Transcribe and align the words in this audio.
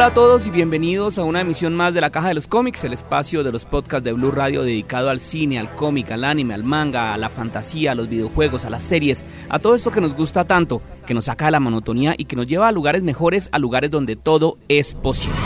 Hola 0.00 0.06
a 0.06 0.14
todos 0.14 0.46
y 0.46 0.50
bienvenidos 0.50 1.18
a 1.18 1.24
una 1.24 1.42
emisión 1.42 1.76
más 1.76 1.92
de 1.92 2.00
la 2.00 2.08
Caja 2.08 2.28
de 2.28 2.34
los 2.34 2.48
Cómics, 2.48 2.84
el 2.84 2.94
espacio 2.94 3.44
de 3.44 3.52
los 3.52 3.66
podcasts 3.66 4.02
de 4.02 4.14
Blue 4.14 4.30
Radio 4.30 4.62
dedicado 4.62 5.10
al 5.10 5.20
cine, 5.20 5.58
al 5.58 5.70
cómic, 5.72 6.10
al 6.10 6.24
anime, 6.24 6.54
al 6.54 6.64
manga, 6.64 7.12
a 7.12 7.18
la 7.18 7.28
fantasía, 7.28 7.92
a 7.92 7.94
los 7.94 8.08
videojuegos, 8.08 8.64
a 8.64 8.70
las 8.70 8.82
series, 8.82 9.26
a 9.50 9.58
todo 9.58 9.74
esto 9.74 9.90
que 9.90 10.00
nos 10.00 10.14
gusta 10.14 10.46
tanto, 10.46 10.80
que 11.04 11.12
nos 11.12 11.26
saca 11.26 11.44
de 11.44 11.50
la 11.50 11.60
monotonía 11.60 12.14
y 12.16 12.24
que 12.24 12.34
nos 12.34 12.46
lleva 12.46 12.68
a 12.68 12.72
lugares 12.72 13.02
mejores, 13.02 13.50
a 13.52 13.58
lugares 13.58 13.90
donde 13.90 14.16
todo 14.16 14.56
es 14.70 14.94
posible. 14.94 15.36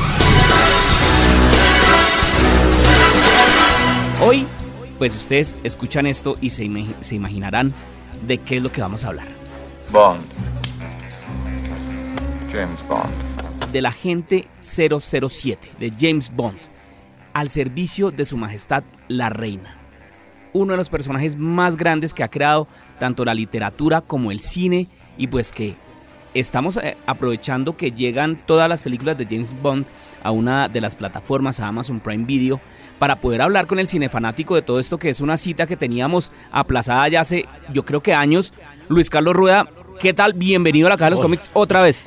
Hoy, 4.24 4.46
pues 4.98 5.16
ustedes 5.16 5.56
escuchan 5.64 6.06
esto 6.06 6.36
y 6.40 6.50
se, 6.50 6.70
se 7.00 7.16
imaginarán 7.16 7.72
de 8.24 8.38
qué 8.38 8.58
es 8.58 8.62
lo 8.62 8.70
que 8.70 8.82
vamos 8.82 9.04
a 9.04 9.08
hablar. 9.08 9.26
Bond. 9.90 10.22
James 12.52 12.78
Bond 12.88 13.33
del 13.74 13.86
agente 13.86 14.46
007 14.60 15.72
de 15.80 15.92
James 15.98 16.30
Bond 16.34 16.58
al 17.32 17.50
servicio 17.50 18.12
de 18.12 18.24
su 18.24 18.36
majestad 18.36 18.84
la 19.08 19.30
reina. 19.30 19.76
Uno 20.52 20.74
de 20.74 20.76
los 20.76 20.88
personajes 20.88 21.36
más 21.36 21.76
grandes 21.76 22.14
que 22.14 22.22
ha 22.22 22.30
creado 22.30 22.68
tanto 23.00 23.24
la 23.24 23.34
literatura 23.34 24.00
como 24.00 24.30
el 24.30 24.38
cine 24.38 24.88
y 25.18 25.26
pues 25.26 25.50
que 25.50 25.74
estamos 26.34 26.76
eh, 26.76 26.96
aprovechando 27.06 27.76
que 27.76 27.90
llegan 27.90 28.40
todas 28.46 28.68
las 28.68 28.84
películas 28.84 29.18
de 29.18 29.24
James 29.24 29.52
Bond 29.60 29.86
a 30.22 30.30
una 30.30 30.68
de 30.68 30.80
las 30.80 30.94
plataformas, 30.94 31.58
a 31.58 31.66
Amazon 31.66 31.98
Prime 31.98 32.26
Video, 32.26 32.60
para 33.00 33.16
poder 33.16 33.42
hablar 33.42 33.66
con 33.66 33.80
el 33.80 33.88
cinefanático 33.88 34.54
de 34.54 34.62
todo 34.62 34.78
esto 34.78 34.98
que 34.98 35.08
es 35.08 35.20
una 35.20 35.36
cita 35.36 35.66
que 35.66 35.76
teníamos 35.76 36.30
aplazada 36.52 37.08
ya 37.08 37.22
hace 37.22 37.46
yo 37.72 37.84
creo 37.84 38.04
que 38.04 38.14
años. 38.14 38.54
Luis 38.88 39.10
Carlos 39.10 39.34
Rueda, 39.34 39.68
¿qué 39.98 40.14
tal? 40.14 40.34
Bienvenido 40.34 40.86
a 40.86 40.90
la 40.90 40.96
Caja 40.96 41.06
de 41.06 41.16
los 41.16 41.20
Cómics 41.20 41.50
otra 41.54 41.82
vez. 41.82 42.06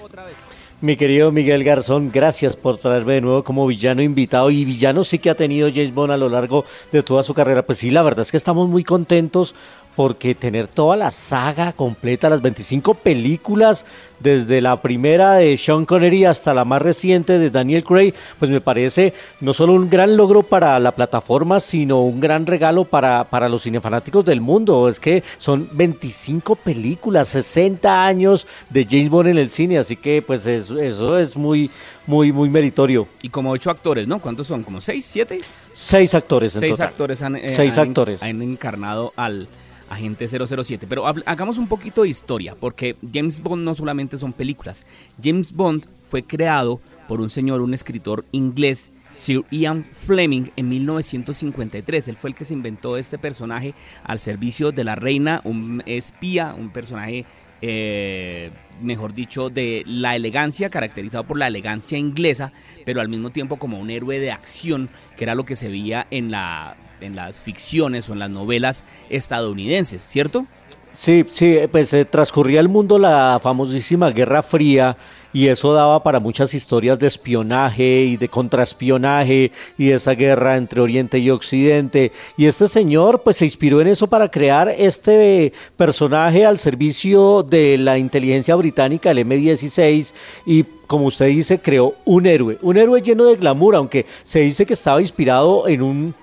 Mi 0.80 0.96
querido 0.96 1.32
Miguel 1.32 1.64
Garzón, 1.64 2.12
gracias 2.14 2.56
por 2.56 2.78
traerme 2.78 3.14
de 3.14 3.22
nuevo 3.22 3.44
como 3.44 3.66
villano 3.66 4.04
invitado. 4.04 4.52
Y 4.52 4.64
villano 4.64 5.04
sí 5.04 5.18
que 5.18 5.32
ha 5.32 5.36
tenido 5.36 5.70
James 5.70 5.92
Bond 5.92 6.12
a 6.12 6.18
lo 6.18 6.30
largo 6.30 6.66
de 6.92 7.02
toda 7.02 7.24
su 7.24 7.34
carrera. 7.34 7.66
Pues 7.66 7.80
sí, 7.80 7.90
la 7.90 8.04
verdad 8.04 8.22
es 8.22 8.30
que 8.30 8.38
estamos 8.38 8.70
muy 8.70 8.84
contentos 8.84 9.56
porque 9.98 10.36
tener 10.36 10.68
toda 10.68 10.96
la 10.96 11.10
saga 11.10 11.74
completa, 11.74 12.30
las 12.30 12.44
25 12.44 12.94
películas, 12.94 13.84
desde 14.20 14.62
la 14.62 14.80
primera 14.80 15.34
de 15.34 15.58
Sean 15.58 15.86
Connery 15.86 16.26
hasta 16.26 16.54
la 16.54 16.66
más 16.66 16.84
reciente 16.84 17.40
de 17.40 17.50
Daniel 17.50 17.84
Craig, 17.84 18.14
pues 18.38 18.52
me 18.52 18.62
parece 18.62 19.16
no 19.42 19.56
solo 19.56 19.74
un 19.74 19.90
gran 19.90 20.16
logro 20.16 20.44
para 20.44 20.80
la 20.80 20.92
plataforma, 20.92 21.60
sino 21.60 22.04
un 22.04 22.20
gran 22.20 22.46
regalo 22.46 22.86
para, 22.86 23.24
para 23.24 23.50
los 23.50 23.64
cinefanáticos 23.64 24.24
del 24.24 24.40
mundo. 24.40 24.88
Es 24.88 25.00
que 25.00 25.24
son 25.40 25.68
25 25.72 26.56
películas, 26.58 27.30
60 27.30 28.06
años 28.06 28.46
de 28.70 28.86
James 28.86 29.10
Bond 29.10 29.30
en 29.30 29.40
el 29.40 29.50
cine, 29.50 29.80
así 29.80 29.96
que 29.96 30.22
pues 30.22 30.46
eso, 30.46 30.80
eso 30.80 31.18
es 31.18 31.36
muy, 31.36 31.72
muy, 32.06 32.32
muy 32.32 32.50
meritorio. 32.52 33.08
Y 33.24 33.30
como 33.30 33.50
ocho 33.50 33.72
actores, 33.72 34.08
¿no? 34.08 34.20
¿Cuántos 34.20 34.46
son? 34.46 34.62
¿Como 34.62 34.80
seis, 34.80 35.06
siete? 35.06 35.42
Seis 35.74 36.14
actores. 36.14 36.54
En 36.54 36.62
seis 36.62 36.80
actores 36.82 37.24
han, 37.24 37.36
eh, 37.36 37.56
seis 37.56 37.76
actores. 37.80 38.22
han 38.22 38.44
encarnado 38.44 39.12
al 39.16 39.48
Agente 39.90 40.28
007. 40.28 40.88
Pero 40.88 41.06
hagamos 41.06 41.58
un 41.58 41.68
poquito 41.68 42.04
de 42.04 42.10
historia, 42.10 42.56
porque 42.60 42.96
James 43.14 43.42
Bond 43.42 43.64
no 43.64 43.74
solamente 43.74 44.18
son 44.18 44.34
películas. 44.34 44.86
James 45.24 45.52
Bond 45.54 45.86
fue 46.10 46.24
creado 46.24 46.82
por 47.08 47.22
un 47.22 47.30
señor, 47.30 47.62
un 47.62 47.74
escritor 47.74 48.26
inglés, 48.32 48.92
Sir 49.14 49.46
Ian 49.50 49.86
Fleming, 50.06 50.50
en 50.56 50.70
1953. 50.70 52.08
Él 52.08 52.18
fue 52.18 52.30
el 52.30 52.36
que 52.36 52.46
se 52.46 52.54
inventó 52.54 52.98
este 52.98 53.18
personaje 53.18 53.74
al 54.04 54.20
servicio 54.20 54.72
de 54.72 54.84
la 54.84 54.96
reina, 54.96 55.42
un 55.44 55.84
espía, 55.86 56.54
un 56.58 56.70
personaje... 56.70 57.26
Eh, 57.62 58.52
mejor 58.82 59.14
dicho, 59.14 59.50
de 59.50 59.84
la 59.88 60.16
elegancia, 60.16 60.70
caracterizado 60.70 61.24
por 61.24 61.38
la 61.40 61.48
elegancia 61.48 61.98
inglesa, 61.98 62.52
pero 62.86 63.02
al 63.02 63.10
mismo 63.10 63.32
tiempo 63.32 63.58
como 63.58 63.80
un 63.80 63.90
héroe 63.90 64.20
de 64.20 64.32
acción, 64.32 64.90
que 65.16 65.24
era 65.24 65.36
lo 65.36 65.46
que 65.46 65.56
se 65.56 65.70
veía 65.70 66.06
en 66.12 66.32
la 66.32 66.78
en 67.00 67.16
las 67.16 67.40
ficciones 67.40 68.10
o 68.10 68.14
en 68.14 68.20
las 68.20 68.30
novelas 68.32 68.86
estadounidenses, 69.10 70.02
¿cierto? 70.02 70.48
Sí, 70.94 71.24
sí, 71.30 71.60
pues 71.72 71.94
eh, 71.94 72.06
transcurría 72.06 72.60
el 72.60 72.70
mundo 72.70 72.98
la 72.98 73.40
famosísima 73.42 74.10
Guerra 74.10 74.42
Fría 74.42 74.98
y 75.38 75.50
eso 75.50 75.72
daba 75.72 76.02
para 76.02 76.20
muchas 76.20 76.56
historias 76.56 76.98
de 76.98 77.06
espionaje 77.06 78.06
y 78.06 78.18
de 78.18 78.28
contraespionaje 78.28 79.52
y 79.78 79.86
de 79.86 79.94
esa 79.94 80.14
guerra 80.14 80.58
entre 80.58 80.82
Oriente 80.82 81.20
y 81.20 81.30
Occidente. 81.30 82.12
Y 82.38 82.48
este 82.48 82.68
señor 82.68 83.22
pues 83.22 83.38
se 83.38 83.46
inspiró 83.46 83.80
en 83.80 83.86
eso 83.86 84.08
para 84.08 84.32
crear 84.32 84.68
este 84.68 85.54
personaje 85.78 86.44
al 86.44 86.58
servicio 86.58 87.44
de 87.44 87.78
la 87.78 88.00
inteligencia 88.00 88.56
británica, 88.56 89.12
el 89.12 89.20
M16, 89.20 90.12
y 90.48 90.64
como 90.88 91.06
usted 91.06 91.28
dice, 91.28 91.60
creó 91.60 91.94
un 92.04 92.26
héroe, 92.26 92.58
un 92.64 92.76
héroe 92.76 93.04
lleno 93.04 93.26
de 93.26 93.36
glamour, 93.36 93.76
aunque 93.76 94.08
se 94.24 94.40
dice 94.40 94.66
que 94.66 94.74
estaba 94.74 95.02
inspirado 95.02 95.68
en 95.68 95.84
un 95.84 96.16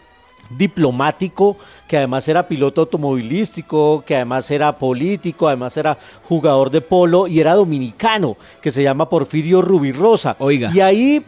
diplomático, 0.59 1.57
que 1.87 1.97
además 1.97 2.27
era 2.29 2.47
piloto 2.47 2.83
automovilístico, 2.83 4.03
que 4.07 4.17
además 4.17 4.51
era 4.51 4.79
político, 4.79 5.49
además 5.49 5.77
era 5.77 5.99
jugador 6.29 6.71
de 6.71 6.81
polo 6.81 7.27
y 7.27 7.41
era 7.41 7.55
dominicano, 7.55 8.37
que 8.61 8.71
se 8.71 8.83
llama 8.83 9.09
Porfirio 9.09 9.63
Rubirosa. 9.63 10.37
Oiga. 10.39 10.71
Y 10.75 10.81
ahí 10.81 11.25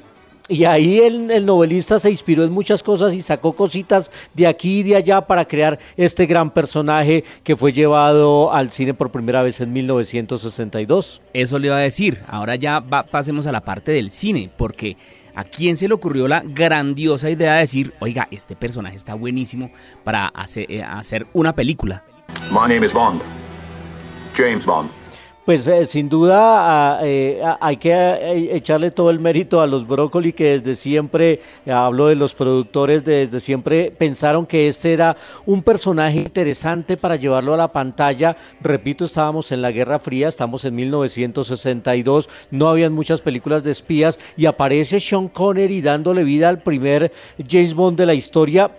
y 0.49 0.65
ahí 0.65 1.01
el, 1.01 1.31
el, 1.31 1.45
novelista 1.45 1.99
se 1.99 2.09
inspiró 2.09 2.45
en 2.45 2.53
muchas 2.53 2.83
cosas 2.83 3.15
y 3.15 3.23
sacó 3.23 3.55
cositas 3.55 4.13
de 4.35 4.47
aquí 4.47 4.79
y 4.79 4.83
de 4.85 4.97
allá 4.97 5.21
para 5.21 5.45
crear 5.45 5.79
este 5.97 6.27
gran 6.27 6.51
personaje 6.51 7.25
que 7.43 7.57
fue 7.57 7.73
llevado 7.73 8.53
al 8.53 8.71
cine 8.71 8.95
por 8.95 9.11
primera 9.11 9.43
vez 9.43 9.61
en 9.61 9.73
1962. 9.73 11.21
Eso 11.33 11.59
le 11.59 11.67
iba 11.67 11.77
a 11.77 11.81
decir. 11.81 12.21
Ahora 12.29 12.55
ya 12.55 12.81
pasemos 13.11 13.47
a 13.47 13.53
la 13.53 13.63
parte 13.63 13.91
del 13.91 14.11
cine, 14.11 14.49
porque 14.57 14.97
¿A 15.37 15.45
quién 15.45 15.77
se 15.77 15.87
le 15.87 15.93
ocurrió 15.93 16.27
la 16.27 16.43
grandiosa 16.43 17.29
idea 17.29 17.53
de 17.55 17.61
decir, 17.61 17.93
oiga, 18.01 18.27
este 18.31 18.57
personaje 18.57 18.97
está 18.97 19.15
buenísimo 19.15 19.71
para 20.03 20.29
hacer, 20.29 20.65
eh, 20.73 20.83
hacer 20.83 21.27
una 21.35 21.53
película? 21.53 22.03
My 22.51 22.61
name 22.61 22.87
is 22.87 22.95
Bond. 22.95 23.21
James 24.35 24.65
Bond. 24.65 24.91
Pues 25.47 25.65
eh, 25.69 25.87
sin 25.87 26.09
duda 26.09 26.99
eh, 27.05 27.41
hay 27.61 27.77
que 27.77 27.93
eh, 27.93 28.57
echarle 28.57 28.91
todo 28.91 29.11
el 29.11 29.21
mérito 29.21 29.61
a 29.61 29.69
los 29.69 29.87
brócoli 29.87 30.33
que 30.33 30.59
desde 30.59 30.75
siempre, 30.75 31.41
hablo 31.73 32.09
de 32.09 32.17
los 32.17 32.35
productores, 32.35 33.05
desde 33.05 33.39
siempre 33.39 33.93
pensaron 33.93 34.45
que 34.45 34.67
este 34.67 34.93
era 34.93 35.17
un 35.47 35.63
personaje 35.63 36.19
interesante 36.19 36.97
para 36.97 37.15
llevarlo 37.15 37.55
a 37.55 37.59
la 37.59 37.71
pantalla. 37.71 38.37
Repito, 38.61 39.05
estábamos 39.05 39.53
en 39.53 39.63
la 39.63 39.71
Guerra 39.71 40.01
Fría, 40.01 40.31
estamos 40.31 40.65
en 40.65 40.75
1962, 40.75 42.29
no 42.51 42.67
habían 42.67 42.93
muchas 42.93 43.21
películas 43.21 43.63
de 43.63 43.71
espías 43.71 44.19
y 44.37 44.47
aparece 44.47 44.99
Sean 44.99 45.29
Connery 45.29 45.81
dándole 45.81 46.25
vida 46.25 46.49
al 46.49 46.61
primer 46.61 47.13
James 47.49 47.73
Bond 47.73 47.97
de 47.97 48.07
la 48.07 48.15
historia. 48.15 48.73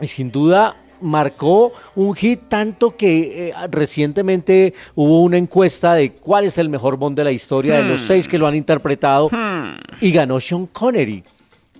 Y 0.00 0.06
sin 0.06 0.30
duda 0.30 0.76
marcó 1.00 1.72
un 1.94 2.14
hit 2.14 2.40
tanto 2.48 2.96
que 2.96 3.48
eh, 3.48 3.54
recientemente 3.70 4.74
hubo 4.94 5.22
una 5.22 5.36
encuesta 5.38 5.94
de 5.94 6.12
cuál 6.12 6.44
es 6.44 6.58
el 6.58 6.68
mejor 6.68 6.96
Bond 6.96 7.16
de 7.16 7.24
la 7.24 7.32
historia 7.32 7.76
de 7.76 7.88
los 7.88 8.02
hmm. 8.02 8.06
seis 8.06 8.28
que 8.28 8.38
lo 8.38 8.46
han 8.46 8.54
interpretado 8.54 9.28
hmm. 9.30 9.76
y 10.00 10.10
ganó 10.10 10.40
Sean 10.40 10.66
Connery. 10.66 11.22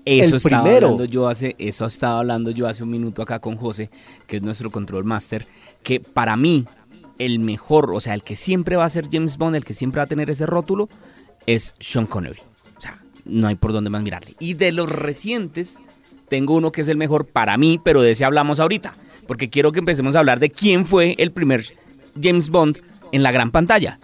Eso 0.05 0.37
estaba 0.37 0.71
hablando 0.71 1.05
yo 1.05 1.27
hace, 1.27 1.57
eso 1.59 1.85
estaba 1.85 2.21
hablando 2.21 2.53
yo 2.53 2.69
hace 2.69 2.85
un 2.85 2.91
minuto 2.91 3.23
acá 3.23 3.41
con 3.41 3.57
José, 3.57 3.91
que 4.29 4.37
es 4.37 4.43
nuestro 4.43 4.71
control 4.71 5.05
master, 5.05 5.47
que 5.83 5.99
para 5.99 6.37
mí 6.37 6.65
el 7.19 7.41
mejor, 7.41 7.93
o 7.93 7.99
sea, 7.99 8.15
el 8.15 8.23
que 8.23 8.37
siempre 8.37 8.77
va 8.77 8.85
a 8.85 8.89
ser 8.89 9.09
James 9.11 9.37
Bond, 9.37 9.57
el 9.57 9.65
que 9.65 9.75
siempre 9.75 9.99
va 9.99 10.05
a 10.05 10.07
tener 10.07 10.31
ese 10.31 10.47
rótulo, 10.47 10.89
es 11.47 11.75
Sean 11.81 12.07
Connery. 12.07 12.41
O 12.77 12.81
sea, 12.81 13.03
no 13.25 13.49
hay 13.49 13.57
por 13.57 13.73
dónde 13.73 13.91
más 13.91 14.03
mirarle. 14.03 14.37
Y 14.39 14.55
de 14.55 14.71
los 14.71 14.89
recientes, 14.89 15.81
tengo 16.29 16.55
uno 16.55 16.73
que 16.73 16.81
es 16.81 16.89
el 16.89 16.97
mejor 16.97 17.27
para 17.27 17.57
mí, 17.57 17.81
pero 17.83 18.03
de 18.03 18.13
ese 18.13 18.25
hablamos 18.25 18.61
ahorita 18.61 18.95
porque 19.27 19.51
quiero 19.51 19.73
que 19.73 19.81
empecemos 19.81 20.17
a 20.17 20.21
hablar 20.21 20.39
de 20.39 20.51
quién 20.51 20.87
fue 20.87 21.15
el 21.19 21.33
primer 21.33 21.65
James 22.21 22.51
Bond 22.51 22.81
en 23.13 23.23
la 23.23 23.33
gran 23.33 23.51
pantalla. 23.51 23.99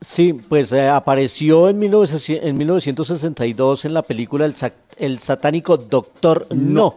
Sí, 0.00 0.34
pues 0.34 0.72
eh, 0.72 0.88
apareció 0.88 1.68
en, 1.70 1.78
1962 1.78 3.84
en 3.86 3.94
la 3.94 4.02
película 4.02 4.50
El, 4.98 5.18
satánico 5.18 5.78
Doctor 5.78 6.46
no 6.50 6.96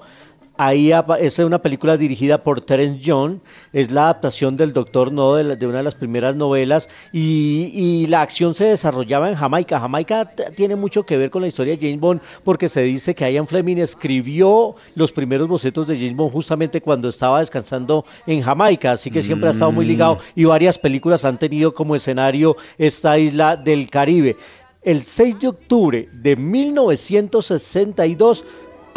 Ahí 0.60 0.92
es 1.20 1.38
una 1.38 1.62
película 1.62 1.98
dirigida 1.98 2.40
por 2.40 2.62
Terence 2.62 3.00
Young, 3.00 3.38
es 3.74 3.92
la 3.92 4.06
adaptación 4.06 4.58
del 4.58 4.74
Doctor 4.74 5.12
No 5.12 5.36
de, 5.36 5.68
una 5.68 5.78
de 5.78 5.84
las 5.84 5.94
primeras 5.94 6.36
novelas 6.36 6.90
y, 7.14 8.08
la 8.08 8.22
acción 8.22 8.56
se 8.56 8.66
desarrollaba 8.66 9.30
en 9.30 9.36
Jamaica. 9.36 9.80
Jamaica 9.80 10.32
tiene 10.56 10.76
mucho 10.76 11.04
que 11.04 11.18
ver 11.18 11.30
con 11.30 11.44
la 11.44 11.48
historia 11.48 11.78
de 11.78 11.86
James 11.86 12.00
Bond 12.00 12.22
porque 12.44 12.70
se 12.70 12.82
dice 12.82 13.14
que 13.14 13.32
Ian 13.32 13.46
Fleming 13.46 13.78
escribió 13.78 14.76
los 14.96 15.12
primeros 15.12 15.48
bocetos 15.48 15.86
de 15.86 15.96
James 15.96 16.16
Bond 16.16 16.32
justamente 16.32 16.82
cuando 16.82 17.10
estaba 17.10 17.40
descansando 17.40 18.04
en 18.26 18.42
Jamaica, 18.42 18.94
así 18.94 19.12
que 19.12 19.22
siempre 19.22 19.50
ha 19.50 19.52
estado 19.52 19.72
muy 19.72 19.86
ligado 19.86 20.16
mm. 20.16 20.40
y 20.40 20.46
varias 20.46 20.80
películas 20.80 21.24
han 21.24 21.38
tenido 21.38 21.76
como 21.76 21.96
escenario 21.96 22.58
esta 22.80 23.20
isla 23.20 23.58
del 23.58 23.92
Caribe. 23.92 24.36
El 24.82 25.04
6 25.04 25.40
de 25.40 25.48
octubre 25.50 26.10
de 26.14 26.36
1962 26.36 28.44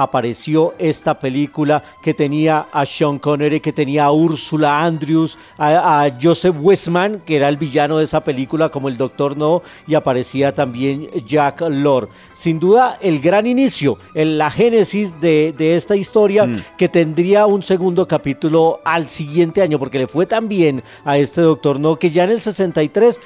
apareció 0.02 0.75
esta 0.79 1.19
película 1.19 1.82
que 2.02 2.14
tenía 2.14 2.67
a 2.73 2.87
Sean 2.87 3.19
Connery, 3.19 3.61
que 3.61 3.73
tenía 3.73 4.05
a 4.05 4.12
Úrsula 4.12 4.82
Andrews, 4.82 5.37
a, 5.58 6.11
Joseph 6.20 6.56
Westman, 6.58 7.20
que 7.26 7.37
era 7.37 7.49
el 7.49 7.58
villano 7.58 7.99
de 7.99 8.05
esa 8.05 8.23
película 8.23 8.70
como 8.70 8.88
el 8.88 8.97
Doctor 8.97 9.37
No, 9.37 9.62
y 9.87 9.94
aparecía 9.94 10.55
también 10.55 11.08
Jack 11.26 11.61
Lord. 11.69 12.08
Sin 12.32 12.58
duda, 12.58 12.97
el 13.02 13.20
gran 13.20 13.47
inicio, 13.47 13.99
la 14.14 14.50
génesis 14.50 15.20
de, 15.20 15.55
esta 15.58 15.97
historia 15.97 16.46
mm. 16.46 16.62
que 16.79 16.88
tendría 16.88 17.46
un 17.46 17.62
segundo 17.62 18.08
capítulo 18.08 18.81
al 18.85 19.06
siguiente 19.06 19.61
año, 19.61 19.79
porque 19.79 19.99
le 19.99 20.06
fue 20.06 20.25
tan 20.25 20.49
bien 20.49 20.82
a 21.05 21.19
este 21.19 21.43
Doctor 21.43 21.79
No 21.79 21.96
que 21.96 22.11
ya 22.11 22.25
en 22.25 22.31
el 22.31 22.41
63 22.41 23.20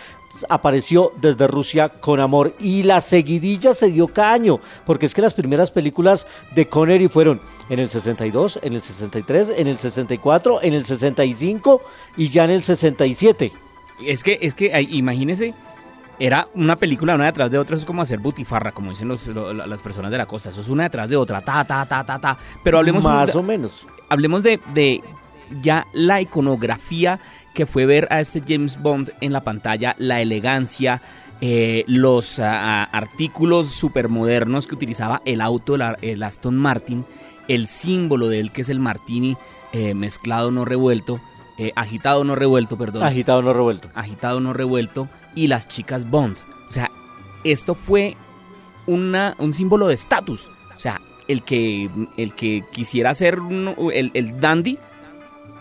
apareció 0.48 1.12
desde 1.20 1.46
Rusia 1.46 1.88
con 1.88 2.20
amor 2.20 2.54
y 2.58 2.82
la 2.82 3.00
seguidilla 3.00 3.74
se 3.74 3.90
dio 3.90 4.08
cada 4.08 4.32
año, 4.32 4.60
porque 4.86 5.06
es 5.06 5.14
que 5.14 5.22
las 5.22 5.34
primeras 5.34 5.70
películas 5.70 6.26
de 6.54 6.68
Connery 6.68 7.08
fueron 7.08 7.40
en 7.68 7.78
el 7.78 7.88
62, 7.88 8.58
en 8.62 8.74
el 8.74 8.80
63, 8.80 9.52
en 9.56 9.66
el 9.66 9.78
64, 9.78 10.62
en 10.62 10.74
el 10.74 10.84
65 10.84 11.82
y 12.16 12.28
ya 12.28 12.44
en 12.44 12.50
el 12.50 12.62
67. 12.62 13.52
Es 14.00 14.22
que, 14.22 14.38
es 14.42 14.54
que 14.54 14.86
imagínese, 14.90 15.54
era 16.18 16.48
una 16.54 16.76
película 16.76 17.14
una 17.14 17.26
detrás 17.26 17.50
de 17.50 17.58
otra, 17.58 17.76
eso 17.76 17.82
es 17.82 17.86
como 17.86 18.02
hacer 18.02 18.18
butifarra, 18.18 18.72
como 18.72 18.90
dicen 18.90 19.08
las 19.08 19.82
personas 19.82 20.10
de 20.10 20.18
la 20.18 20.26
costa, 20.26 20.50
eso 20.50 20.60
es 20.60 20.68
una 20.68 20.84
detrás 20.84 21.08
de 21.08 21.16
otra, 21.16 21.40
ta, 21.40 21.64
ta, 21.64 21.86
ta, 21.86 22.04
ta, 22.04 22.18
ta. 22.18 22.38
Pero 22.62 22.78
hablemos... 22.78 23.04
Más 23.04 23.34
o 23.34 23.42
menos. 23.42 23.86
Hablemos 24.08 24.42
de, 24.42 24.60
de 24.72 25.02
ya 25.60 25.86
la 25.92 26.20
iconografía 26.20 27.20
que 27.54 27.66
fue 27.66 27.86
ver 27.86 28.08
a 28.10 28.20
este 28.20 28.42
James 28.46 28.82
Bond 28.82 29.12
en 29.20 29.32
la 29.32 29.42
pantalla, 29.42 29.94
la 29.98 30.20
elegancia, 30.20 31.00
eh, 31.40 31.84
los 31.86 32.38
ah, 32.40 32.82
ah, 32.82 32.88
artículos 32.92 33.68
supermodernos 33.68 34.66
que 34.66 34.74
utilizaba 34.74 35.22
el 35.24 35.40
auto, 35.40 35.76
el 36.02 36.22
Aston 36.22 36.56
Martin, 36.56 37.06
el 37.48 37.66
símbolo 37.66 38.28
de 38.28 38.40
él 38.40 38.50
que 38.50 38.62
es 38.62 38.68
el 38.68 38.80
Martini 38.80 39.36
eh, 39.72 39.94
mezclado 39.94 40.50
no 40.50 40.64
revuelto, 40.64 41.20
eh, 41.56 41.72
agitado 41.76 42.24
no 42.24 42.34
revuelto, 42.34 42.76
perdón. 42.76 43.04
Agitado 43.04 43.42
no 43.42 43.52
revuelto. 43.52 43.88
Agitado 43.94 44.40
no 44.40 44.52
revuelto 44.52 45.08
y 45.34 45.46
las 45.46 45.68
chicas 45.68 46.10
Bond. 46.10 46.38
O 46.68 46.72
sea, 46.72 46.90
esto 47.44 47.74
fue 47.74 48.16
una, 48.86 49.36
un 49.38 49.52
símbolo 49.52 49.86
de 49.86 49.94
estatus. 49.94 50.50
O 50.74 50.78
sea, 50.78 51.00
el 51.28 51.42
que, 51.42 51.88
el 52.16 52.34
que 52.34 52.64
quisiera 52.72 53.14
ser 53.14 53.38
el, 53.92 54.10
el 54.14 54.40
dandy 54.40 54.78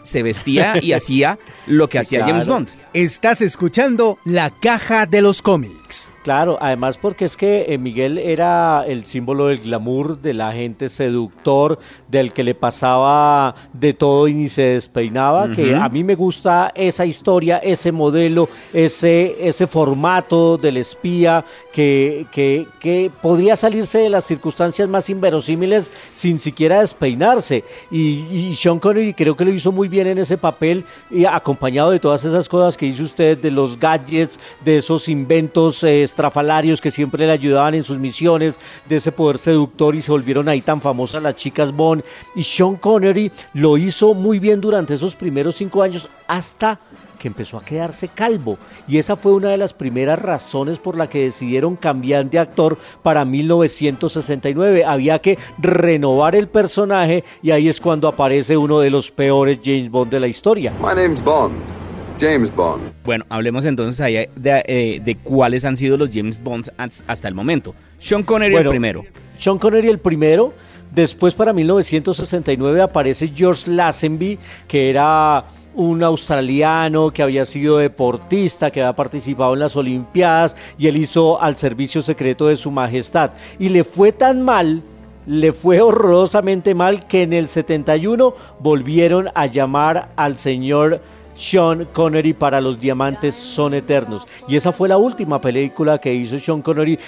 se 0.04 0.24
vestía 0.24 0.80
y 0.82 0.94
hacía 0.94 1.40
lo 1.66 1.88
que 1.88 2.00
hacía 2.00 2.26
James 2.26 2.48
Bond. 2.48 2.70
Estás 2.94 3.42
escuchando 3.42 4.20
La 4.24 4.52
Caja 4.52 5.06
de 5.06 5.22
los 5.22 5.42
Cómics. 5.42 5.82
Claro, 6.24 6.57
además 6.62 6.98
porque 6.98 7.25
es 7.25 7.36
que 7.36 7.66
eh, 7.68 7.78
Miguel 7.78 8.18
era 8.18 8.86
el 8.88 9.04
símbolo 9.06 9.48
del 9.48 9.60
glamour, 9.60 10.22
del 10.22 10.40
agente 10.40 10.88
seductor, 10.88 11.80
del 12.07 12.31
que 12.31 12.44
le 12.44 12.56
pasaba 12.56 13.56
de 13.74 13.94
todo 13.94 14.30
y 14.30 14.34
ni 14.34 14.48
se 14.48 14.62
despeinaba, 14.62 15.51
que 15.51 15.75
a 15.75 15.90
mí 15.90 16.04
me 16.04 16.16
gusta 16.16 16.72
esa 16.75 17.06
historia, 17.06 17.57
ese 17.57 17.92
modelo, 17.92 18.48
ese, 18.72 19.36
ese 19.45 19.68
formato 19.68 20.57
del 20.57 20.78
espía 20.78 21.44
que, 21.74 22.25
que, 22.31 22.68
que 22.80 23.12
podría 23.22 23.57
salirse 23.57 23.98
de 23.98 24.10
las 24.10 24.24
circunstancias 24.24 24.88
más 24.88 25.10
inverosímiles 25.10 25.92
sin 26.13 26.40
siquiera 26.40 26.80
despeinarse. 26.80 27.66
Y, 27.92 28.54
Sean 28.56 28.80
Connery 28.80 29.13
creo 29.13 29.36
que 29.36 29.44
lo 29.44 29.51
hizo 29.51 29.72
muy 29.72 29.88
bien 29.88 30.07
en 30.07 30.19
ese 30.19 30.38
papel, 30.38 30.86
y 31.12 31.25
acompañado 31.25 31.92
de 31.92 32.00
todas 32.00 32.24
esas 32.24 32.48
cosas 32.48 32.78
que 32.78 32.86
hizo 32.86 33.04
usted, 33.04 33.38
de 33.38 33.51
los 33.51 33.78
gadgets, 33.80 34.40
de 34.63 34.78
esos 34.78 35.10
inventos. 35.10 35.82
Estrafalarios 35.83 36.81
que 36.81 36.91
siempre 36.91 37.25
le 37.25 37.31
ayudaban 37.31 37.75
en 37.75 37.83
sus 37.83 37.97
misiones, 37.97 38.56
de 38.88 38.97
ese 38.97 39.12
poder 39.12 39.38
seductor 39.38 39.95
y 39.95 40.01
se 40.01 40.12
volvieron 40.12 40.50
ahí 40.50 40.62
tan 40.62 40.81
famosas 40.81 41.24
las 41.24 41.35
chicas 41.35 41.71
Bond. 41.71 42.03
Y 42.35 42.44
Sean 42.44 42.75
Connery 42.75 43.31
lo 43.53 43.77
hizo 43.77 44.13
muy 44.13 44.39
bien 44.39 44.62
durante 44.62 44.94
esos 44.94 45.15
primeros 45.15 45.56
cinco 45.56 45.81
años 45.81 46.09
hasta 46.27 46.80
que 47.19 47.27
empezó 47.30 47.57
a 47.57 47.63
quedarse 47.63 48.09
calvo. 48.09 48.57
Y 48.88 48.97
esa 48.97 49.15
fue 49.15 49.33
una 49.33 49.50
de 49.50 49.57
las 49.57 49.74
primeras 49.74 50.19
razones 50.19 50.77
por 50.77 50.97
la 50.97 51.07
que 51.07 51.24
decidieron 51.24 51.75
cambiar 51.75 52.30
de 52.30 52.39
actor 52.39 52.77
para 53.01 53.24
1969. 53.24 54.83
Había 54.83 55.19
que 55.19 55.38
renovar 55.57 56.35
el 56.35 56.47
personaje 56.47 57.24
y 57.41 57.51
ahí 57.51 57.69
es 57.69 57.80
cuando 57.80 58.07
aparece 58.07 58.57
uno 58.57 58.80
de 58.80 58.89
los 58.89 59.09
peores 59.09 59.59
James 59.63 59.89
Bond 59.89 60.12
de 60.12 60.19
la 60.19 60.27
historia. 60.27 60.74
My 60.81 61.01
name's 61.01 61.24
Bond. 61.24 61.82
James 62.19 62.54
Bond. 62.56 62.92
Bueno, 63.04 63.25
hablemos 63.30 63.65
entonces 63.65 64.00
ahí 64.01 64.27
de, 64.36 64.63
eh, 64.68 65.01
de, 65.04 65.15
cuáles 65.15 65.65
han 65.65 65.75
sido 65.75 65.98
los 65.98 66.10
James 66.13 66.42
Bonds 66.42 66.71
hasta 66.77 67.27
el 67.27 67.33
momento. 67.33 67.75
Sean 68.00 68.24
Connery 68.24 68.56
el 68.56 68.68
primero. 68.69 69.04
Sean 69.38 69.57
Connery 69.57 69.89
el 69.89 70.00
primero. 70.00 70.54
Después 70.92 71.33
para 71.33 71.54
1969 71.54 72.81
aparece 72.81 73.30
George 73.30 73.71
Lazenby, 73.71 74.38
que 74.68 74.89
era 74.89 75.45
un 75.75 76.04
australiano 76.04 77.12
que 77.12 77.24
había 77.24 77.45
sido 77.45 77.77
deportista, 77.77 78.69
que 78.69 78.81
había 78.81 78.95
participado 78.95 79.54
en 79.54 79.59
las 79.59 79.75
Olimpiadas 79.75 80.56
y 80.77 80.88
él 80.88 80.98
hizo 80.98 81.42
al 81.42 81.56
servicio 81.56 82.01
secreto 82.01 82.48
de 82.48 82.57
su 82.57 82.71
majestad. 82.71 83.31
Y 83.59 83.69
le 83.69 83.83
fue 83.83 84.12
tan 84.12 84.44
mal, 84.44 84.83
le 85.25 85.51
fue 85.51 85.81
horrorosamente 85.81 86.75
mal 86.75 87.07
que 87.07 87.24
en 87.24 87.33
el 87.33 87.48
71 87.48 88.36
volvieron 88.59 89.30
a 89.33 89.48
llamar 89.48 90.09
al 90.16 90.38
señor 90.38 91.01
sean 91.35 91.85
Connery 91.94 92.33
para 92.33 92.62
los 92.62 92.80
diamantes 92.80 93.35
son 93.35 93.74
eternos. 93.74 94.25
Y 94.47 94.56
esa 94.56 94.71
fue 94.71 94.89
la 94.89 94.97
última 94.97 95.39
película 95.41 96.00
que 96.00 96.13
hizo 96.13 96.39
Sean 96.39 96.62
Connery 96.62 97.00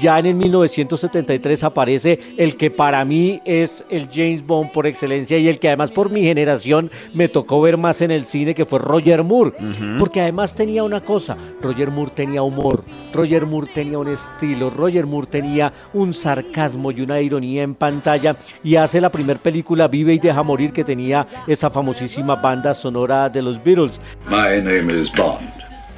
ya 0.00 0.18
en 0.18 0.26
el 0.26 0.34
1973 0.34 1.64
aparece 1.64 2.18
el 2.36 2.56
que 2.56 2.70
para 2.70 3.04
mí 3.04 3.40
es 3.44 3.84
el 3.90 4.08
James 4.12 4.44
Bond 4.46 4.72
por 4.72 4.86
excelencia 4.86 5.38
y 5.38 5.48
el 5.48 5.58
que 5.58 5.68
además 5.68 5.90
por 5.90 6.10
mi 6.10 6.22
generación 6.22 6.90
me 7.12 7.28
tocó 7.28 7.60
ver 7.60 7.76
más 7.76 8.00
en 8.00 8.10
el 8.10 8.24
cine 8.24 8.54
que 8.54 8.64
fue 8.64 8.78
Roger 8.78 9.22
Moore, 9.22 9.52
porque 9.98 10.20
además 10.20 10.54
tenía 10.54 10.82
una 10.82 11.00
cosa, 11.00 11.36
Roger 11.60 11.90
Moore 11.90 12.12
tenía 12.14 12.42
humor, 12.42 12.84
Roger 13.12 13.46
Moore 13.46 13.70
tenía 13.72 13.98
un 13.98 14.08
estilo, 14.08 14.70
Roger 14.70 15.06
Moore 15.06 15.28
tenía 15.30 15.72
un 15.92 16.12
sarcasmo 16.12 16.90
y 16.90 17.00
una 17.00 17.20
ironía 17.20 17.62
en 17.62 17.74
pantalla 17.74 18.36
y 18.62 18.76
hace 18.76 19.00
la 19.00 19.10
primera 19.10 19.38
película 19.38 19.88
Vive 19.88 20.14
y 20.14 20.18
deja 20.18 20.42
morir 20.42 20.72
que 20.72 20.84
tenía 20.84 21.26
esa 21.46 21.70
famosísima 21.70 22.36
banda 22.36 22.74
sonora 22.74 23.28
de 23.28 23.42
los 23.42 23.62
Beatles. 23.62 24.00
My 24.28 24.60
name 24.60 24.90
is 24.90 25.10
Bond, 25.12 25.50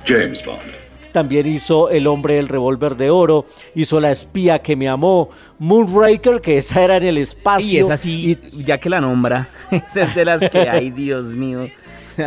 James 0.07 0.45
Bond 0.45 0.86
también 1.17 1.47
hizo 1.47 1.89
El 1.89 2.09
hombre 2.09 2.35
del 2.35 2.47
revólver 2.47 2.95
de 2.95 3.09
oro, 3.09 3.47
hizo 3.75 4.01
La 4.01 4.11
espía 4.11 4.59
que 4.59 4.77
me 4.77 4.87
amó, 4.87 5.31
Moonraker, 5.59 6.43
que 6.43 6.59
esa 6.59 6.83
era 6.83 6.99
en 6.99 7.05
el 7.05 7.17
espacio. 7.17 7.67
Y 7.67 7.79
es 7.79 7.89
así, 7.89 8.37
ya 8.53 8.77
que 8.77 8.91
la 8.91 9.01
nombra, 9.01 9.49
esa 9.71 10.03
es 10.03 10.15
de 10.15 10.27
las 10.27 10.47
que 10.47 10.69
hay, 10.69 10.91
Dios 10.91 11.35
mío. 11.35 11.71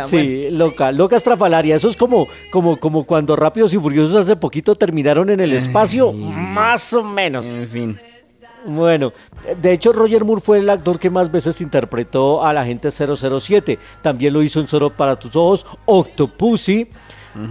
Sí, 0.08 0.50
loca, 0.50 0.90
loca 0.90 1.14
estrafalaria. 1.14 1.76
Eso 1.76 1.88
es 1.88 1.96
como, 1.96 2.26
como, 2.50 2.78
como 2.78 3.04
cuando 3.04 3.36
Rápidos 3.36 3.72
y 3.74 3.78
Furiosos 3.78 4.16
hace 4.16 4.34
poquito 4.34 4.74
terminaron 4.74 5.30
en 5.30 5.38
el 5.38 5.52
espacio, 5.52 6.12
más 6.12 6.92
o 6.92 7.04
menos. 7.04 7.46
En 7.46 7.68
fin. 7.68 8.00
Bueno, 8.66 9.12
de 9.62 9.72
hecho 9.72 9.92
Roger 9.92 10.24
Moore 10.24 10.42
fue 10.42 10.58
el 10.58 10.68
actor 10.68 10.98
que 10.98 11.10
más 11.10 11.30
veces 11.30 11.60
interpretó 11.60 12.44
a 12.44 12.52
la 12.52 12.64
gente 12.64 12.90
007. 12.90 13.78
También 14.02 14.32
lo 14.32 14.42
hizo 14.42 14.58
en 14.58 14.66
Solo 14.66 14.90
para 14.90 15.14
tus 15.14 15.36
ojos, 15.36 15.64
Octopussy, 15.86 16.88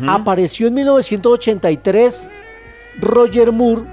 Apareció 0.07 0.67
en 0.67 0.73
1983 0.75 2.29
Roger 2.99 3.51
Moore. 3.51 3.83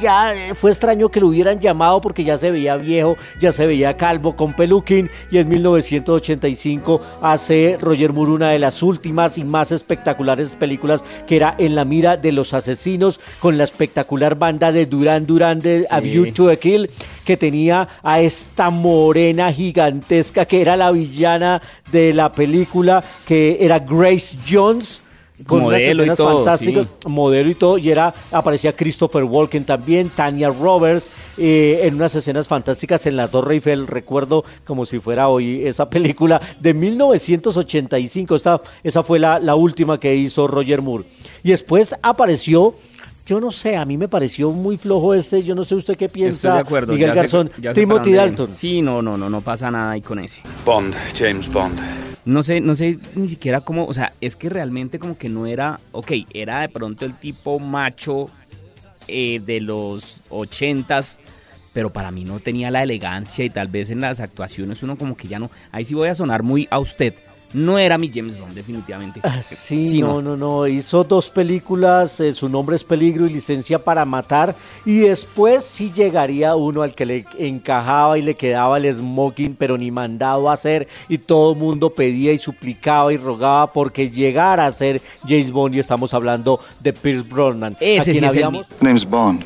Ya 0.00 0.34
eh, 0.34 0.54
fue 0.54 0.70
extraño 0.70 1.08
que 1.08 1.18
lo 1.18 1.28
hubieran 1.28 1.58
llamado 1.58 2.00
porque 2.00 2.22
ya 2.22 2.38
se 2.38 2.52
veía 2.52 2.76
viejo, 2.76 3.16
ya 3.40 3.50
se 3.50 3.66
veía 3.66 3.96
calvo 3.96 4.36
con 4.36 4.52
peluquín. 4.54 5.10
Y 5.32 5.38
en 5.38 5.48
1985 5.48 7.00
hace 7.20 7.76
Roger 7.80 8.12
Moore 8.12 8.32
una 8.32 8.50
de 8.50 8.60
las 8.60 8.82
últimas 8.84 9.36
y 9.36 9.44
más 9.44 9.72
espectaculares 9.72 10.52
películas 10.52 11.02
que 11.26 11.36
era 11.36 11.56
En 11.58 11.74
la 11.74 11.84
mira 11.84 12.16
de 12.16 12.30
los 12.30 12.54
asesinos 12.54 13.18
con 13.40 13.58
la 13.58 13.64
espectacular 13.64 14.36
banda 14.36 14.70
de 14.70 14.86
Duran 14.86 15.26
Duran 15.26 15.58
de 15.58 15.84
A 15.90 15.98
View 15.98 16.32
to 16.32 16.50
a 16.50 16.56
Kill 16.56 16.88
que 17.24 17.36
tenía 17.36 17.88
a 18.02 18.20
esta 18.20 18.70
morena 18.70 19.52
gigantesca 19.52 20.44
que 20.44 20.60
era 20.60 20.76
la 20.76 20.92
villana 20.92 21.60
de 21.90 22.12
la 22.12 22.30
película 22.30 23.02
que 23.26 23.58
era 23.60 23.80
Grace 23.80 24.36
Jones 24.48 25.00
con 25.46 25.62
modelo 25.62 26.04
y 26.04 26.14
todo, 26.14 26.46
modelo 27.06 27.50
y 27.50 27.54
todo, 27.54 27.78
y 27.78 27.90
era, 27.90 28.14
aparecía 28.30 28.74
Christopher 28.74 29.24
Walken 29.24 29.64
también, 29.64 30.08
Tanya 30.08 30.48
Roberts, 30.48 31.10
eh, 31.36 31.80
en 31.82 31.96
unas 31.96 32.14
escenas 32.14 32.46
fantásticas 32.46 33.06
en 33.06 33.16
la 33.16 33.26
Torre 33.26 33.54
Eiffel, 33.54 33.88
recuerdo 33.88 34.44
como 34.64 34.86
si 34.86 35.00
fuera 35.00 35.28
hoy 35.28 35.66
esa 35.66 35.90
película 35.90 36.40
de 36.60 36.72
1985, 36.72 38.36
esta, 38.36 38.60
esa 38.84 39.02
fue 39.02 39.18
la, 39.18 39.40
la 39.40 39.56
última 39.56 39.98
que 39.98 40.14
hizo 40.14 40.46
Roger 40.46 40.82
Moore. 40.82 41.04
Y 41.42 41.50
después 41.50 41.94
apareció 42.02 42.74
yo 43.26 43.40
no 43.40 43.50
sé, 43.50 43.76
a 43.76 43.86
mí 43.86 43.96
me 43.96 44.06
pareció 44.06 44.50
muy 44.50 44.76
flojo 44.76 45.14
este, 45.14 45.42
yo 45.42 45.54
no 45.54 45.64
sé 45.64 45.74
usted 45.74 45.96
qué 45.96 46.10
piensa. 46.10 46.36
Estoy 46.36 46.52
de 46.52 46.58
acuerdo. 46.58 46.92
Miguel 46.92 47.14
Garzón, 47.14 47.50
Timothy 47.72 48.12
Dalton. 48.12 48.52
Sí, 48.52 48.82
no, 48.82 49.00
no, 49.00 49.16
no, 49.16 49.30
no 49.30 49.40
pasa 49.40 49.70
nada 49.70 49.92
ahí 49.92 50.02
con 50.02 50.18
ese. 50.18 50.42
Bond, 50.66 50.94
James 51.16 51.50
Bond. 51.50 51.80
No 52.24 52.42
sé, 52.42 52.60
no 52.60 52.74
sé 52.74 52.98
ni 53.16 53.28
siquiera 53.28 53.60
cómo, 53.60 53.84
o 53.84 53.92
sea, 53.92 54.14
es 54.20 54.34
que 54.34 54.48
realmente 54.48 54.98
como 54.98 55.18
que 55.18 55.28
no 55.28 55.46
era, 55.46 55.80
ok, 55.92 56.12
era 56.32 56.60
de 56.60 56.70
pronto 56.70 57.04
el 57.04 57.14
tipo 57.14 57.58
macho 57.58 58.30
eh, 59.08 59.40
de 59.44 59.60
los 59.60 60.22
ochentas, 60.30 61.18
pero 61.74 61.92
para 61.92 62.10
mí 62.10 62.24
no 62.24 62.38
tenía 62.38 62.70
la 62.70 62.82
elegancia 62.82 63.44
y 63.44 63.50
tal 63.50 63.68
vez 63.68 63.90
en 63.90 64.00
las 64.00 64.20
actuaciones 64.20 64.82
uno 64.82 64.96
como 64.96 65.16
que 65.16 65.28
ya 65.28 65.38
no, 65.38 65.50
ahí 65.70 65.84
sí 65.84 65.94
voy 65.94 66.08
a 66.08 66.14
sonar 66.14 66.42
muy 66.42 66.66
a 66.70 66.78
usted. 66.78 67.14
No 67.52 67.78
era 67.78 67.98
mi 67.98 68.10
James 68.12 68.38
Bond, 68.38 68.54
definitivamente. 68.54 69.20
Ah, 69.22 69.40
Sí, 69.42 70.00
no, 70.00 70.20
no, 70.20 70.36
no. 70.36 70.66
Hizo 70.66 71.04
dos 71.04 71.30
películas, 71.30 72.18
eh, 72.18 72.34
Su 72.34 72.48
nombre 72.48 72.74
es 72.74 72.82
Peligro 72.82 73.26
y 73.26 73.30
Licencia 73.30 73.78
para 73.78 74.04
Matar. 74.04 74.56
Y 74.84 74.98
después 74.98 75.64
sí 75.64 75.92
llegaría 75.94 76.56
uno 76.56 76.82
al 76.82 76.94
que 76.94 77.06
le 77.06 77.24
encajaba 77.38 78.18
y 78.18 78.22
le 78.22 78.34
quedaba 78.34 78.78
el 78.78 78.92
smoking, 78.92 79.54
pero 79.56 79.78
ni 79.78 79.90
mandado 79.90 80.50
a 80.50 80.54
hacer. 80.54 80.88
Y 81.08 81.18
todo 81.18 81.52
el 81.52 81.58
mundo 81.58 81.90
pedía 81.90 82.32
y 82.32 82.38
suplicaba 82.38 83.12
y 83.12 83.16
rogaba 83.16 83.72
porque 83.72 84.10
llegara 84.10 84.66
a 84.66 84.72
ser 84.72 85.00
James 85.22 85.52
Bond. 85.52 85.76
Y 85.76 85.78
estamos 85.78 86.12
hablando 86.12 86.58
de 86.80 86.92
Pierce 86.92 87.28
Brosnan. 87.28 87.76
Ese 87.80 88.10
a 88.10 88.14
sí 88.14 88.24
es 88.24 88.36
el 88.36 88.64
name's 88.80 89.08
Bond. 89.08 89.44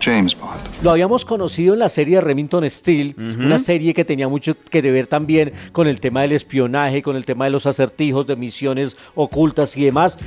James 0.00 0.36
Bond. 0.38 0.60
Lo 0.82 0.90
habíamos 0.90 1.24
conocido 1.24 1.74
en 1.74 1.80
la 1.80 1.88
serie 1.88 2.16
de 2.16 2.20
Remington 2.20 2.68
Steel, 2.68 3.14
una 3.18 3.58
serie 3.58 3.94
que 3.94 4.04
tenía 4.04 4.28
mucho 4.28 4.56
que 4.70 4.80
ver 4.82 5.06
también 5.06 5.52
con 5.72 5.86
el 5.86 6.00
tema 6.00 6.22
del 6.22 6.32
espionaje, 6.32 7.02
con 7.02 7.16
el 7.16 7.24
tema 7.24 7.44
de 7.44 7.50
los 7.50 7.66
acertijos, 7.66 8.26
de 8.26 8.36
misiones 8.36 8.96
ocultas 9.14 9.76
y 9.76 9.84
demás. 9.84 10.18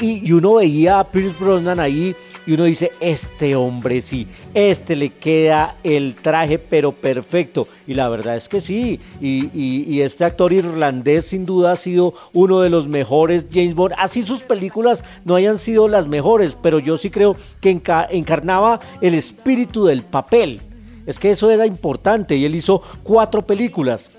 Y, 0.00 0.28
y 0.28 0.32
uno 0.32 0.54
veía 0.54 1.00
a 1.00 1.04
Pierce 1.10 1.34
Brosnan 1.40 1.80
ahí 1.80 2.14
y 2.48 2.54
uno 2.54 2.64
dice, 2.64 2.90
este 3.00 3.54
hombre 3.54 4.00
sí, 4.00 4.26
este 4.54 4.96
le 4.96 5.10
queda 5.10 5.76
el 5.84 6.14
traje 6.14 6.58
pero 6.58 6.92
perfecto. 6.92 7.68
Y 7.86 7.92
la 7.92 8.08
verdad 8.08 8.36
es 8.36 8.48
que 8.48 8.62
sí, 8.62 8.98
y, 9.20 9.50
y- 9.52 9.84
y 9.86 10.00
este 10.00 10.24
actor 10.24 10.52
irlandés 10.52 11.26
sin 11.26 11.44
duda 11.44 11.72
ha 11.72 11.76
sido 11.76 12.14
uno 12.32 12.60
de 12.60 12.70
los 12.70 12.88
mejores 12.88 13.46
James 13.52 13.74
Bond. 13.74 13.94
Así 13.98 14.22
sus 14.22 14.40
películas 14.42 15.04
no 15.26 15.34
hayan 15.34 15.58
sido 15.58 15.88
las 15.88 16.06
mejores, 16.06 16.56
pero 16.62 16.78
yo 16.78 16.96
sí 16.96 17.10
creo 17.10 17.36
que 17.60 17.70
enca- 17.70 18.06
encarnaba 18.10 18.80
el 19.02 19.12
espíritu 19.12 19.84
del 19.84 20.00
papel. 20.02 20.60
Es 21.04 21.18
que 21.18 21.30
eso 21.30 21.50
era 21.50 21.66
importante 21.66 22.34
y 22.36 22.46
él 22.46 22.54
hizo 22.54 22.82
cuatro 23.02 23.42
películas. 23.42 24.16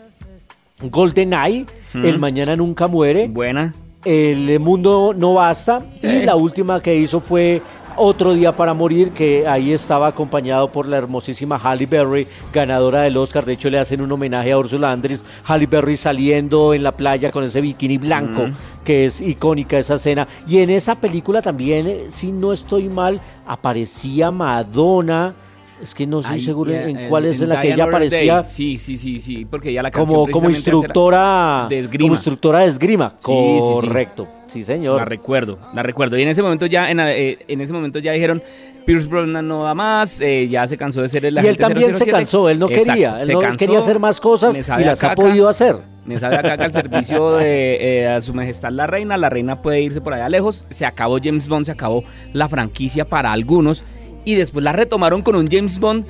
GoldenEye, 0.81 1.65
El 1.93 2.19
Mañana 2.19 2.55
Nunca 2.55 2.88
Muere, 2.88 3.27
Buena. 3.27 3.74
El 4.05 4.59
Mundo 4.62 5.13
No 5.17 5.33
Basta 5.33 5.79
Sí. 6.00 6.07
y 6.07 6.21
la 6.25 6.36
última 6.36 6.81
que 6.81 6.95
hizo 6.95 7.19
fue 7.19 7.62
Otro 8.01 8.34
Día 8.34 8.56
para 8.56 8.74
Morir, 8.74 9.12
que 9.12 9.46
ahí 9.46 9.74
estaba 9.74 10.08
acompañado 10.08 10.72
por 10.72 10.88
la 10.88 10.96
hermosísima 10.98 11.58
Halle 11.58 11.86
Berry, 11.86 12.25
ganadora 12.53 13.01
del 13.01 13.18
Oscar. 13.18 13.44
De 13.44 13.51
hecho, 13.53 13.70
le 13.70 13.77
hacen 13.77 14.00
un 14.00 14.10
homenaje 14.10 14.53
a 14.53 14.58
Ursula 14.58 14.89
Andress. 14.89 15.22
Halle 15.46 15.65
Berry 15.68 15.98
saliendo 15.98 16.74
en 16.74 16.84
la 16.84 16.94
playa 16.94 17.29
con 17.29 17.44
ese 17.44 17.60
bikini 17.60 17.98
blanco, 17.98 18.48
Mm. 18.48 18.53
que 18.86 19.03
es 19.03 19.20
icónica 19.20 19.77
esa 19.77 19.96
escena. 19.96 20.29
Y 20.48 20.60
en 20.60 20.70
esa 20.70 20.96
película 20.96 21.41
también, 21.41 21.88
eh, 21.88 22.06
si 22.08 22.32
no 22.32 22.53
estoy 22.53 22.88
mal, 22.88 23.20
aparecía 23.46 24.32
Madonna. 24.32 25.34
Es 25.81 25.93
que 25.95 26.05
no 26.05 26.19
estoy 26.19 26.43
seguro 26.43 26.71
eh, 26.71 26.89
en 26.89 26.98
en- 26.98 27.09
cuál 27.09 27.25
es 27.25 27.38
en 27.38 27.43
en 27.43 27.50
la 27.50 27.62
que 27.62 27.74
ella 27.74 27.83
aparecía. 27.86 28.43
Sí, 28.43 28.77
sí, 28.77 28.98
sí, 28.98 29.19
sí, 29.19 29.45
porque 29.45 29.71
ya 29.71 29.81
la 29.81 29.91
canción 29.91 30.19
como, 30.21 30.31
como 30.31 30.50
instructora 30.50 31.67
de 31.69 31.79
esgrima. 31.79 32.03
como 32.03 32.13
instructora 32.15 32.59
de 32.59 32.65
esgrima 32.67 33.13
Sí, 33.17 33.31
sí, 33.59 33.59
sí. 33.59 33.74
correcto 33.88 34.27
sí, 34.48 34.63
señor 34.63 34.98
La 34.98 35.05
recuerdo, 35.05 35.59
la 35.74 35.83
recuerdo. 35.83 36.17
Y 36.17 36.24
en 36.24 36.29
ese 36.29 36.41
momento 36.41 36.65
ya, 36.65 36.89
en, 36.89 37.00
eh, 37.00 37.38
en 37.48 37.62
ese 37.62 37.71
momento 37.71 38.00
ya 38.00 38.12
dijeron, 38.13 38.41
Pierce 38.86 39.07
Brosnan 39.07 39.48
no 39.48 39.63
da 39.63 39.75
más, 39.75 40.19
eh, 40.21 40.48
ya 40.48 40.65
se 40.67 40.75
cansó 40.75 41.01
de 41.01 41.07
ser 41.07 41.24
el 41.25 41.36
y 41.36 41.38
él 41.39 41.45
agente 41.45 41.62
también 41.62 41.91
se 41.93 42.00
007. 42.05 42.12
cansó 42.12 42.50
él 42.50 42.57
no 42.59 42.67
Exacto, 42.69 42.91
quería 42.93 43.15
él 43.17 43.25
se 43.25 43.33
no 43.33 43.39
cansó, 43.39 43.57
quería 43.57 43.79
hacer 43.79 44.00
más 44.00 44.19
cosas 44.19 44.55
y 44.55 44.83
las 44.83 45.03
ha 45.03 45.09
caca, 45.09 45.21
podido 45.21 45.48
hacer 45.48 45.77
Me 46.05 46.17
sabe 46.17 46.38
acá 46.38 46.57
que 46.57 46.63
al 46.63 46.71
servicio 46.71 47.33
de 47.33 48.01
eh, 48.01 48.07
a 48.07 48.19
su 48.21 48.33
majestad 48.33 48.71
la 48.71 48.88
reina, 48.88 49.15
la 49.17 49.29
reina 49.29 49.62
puede 49.62 49.81
irse 49.81 50.01
por 50.01 50.13
allá 50.15 50.27
lejos. 50.27 50.65
Se 50.69 50.88
acabó 50.88 51.19
James 51.24 51.48
Bond, 51.48 51.65
se 51.67 51.71
acabó 51.71 52.03
la 52.33 52.50
franquicia 52.50 53.05
para 53.05 53.31
algunos. 53.31 53.86
Y 54.29 54.36
después 54.36 54.63
la 54.63 54.74
retomaron 54.74 55.24
con 55.24 55.36
un 55.36 55.48
James 55.48 55.79
Bond 55.79 56.05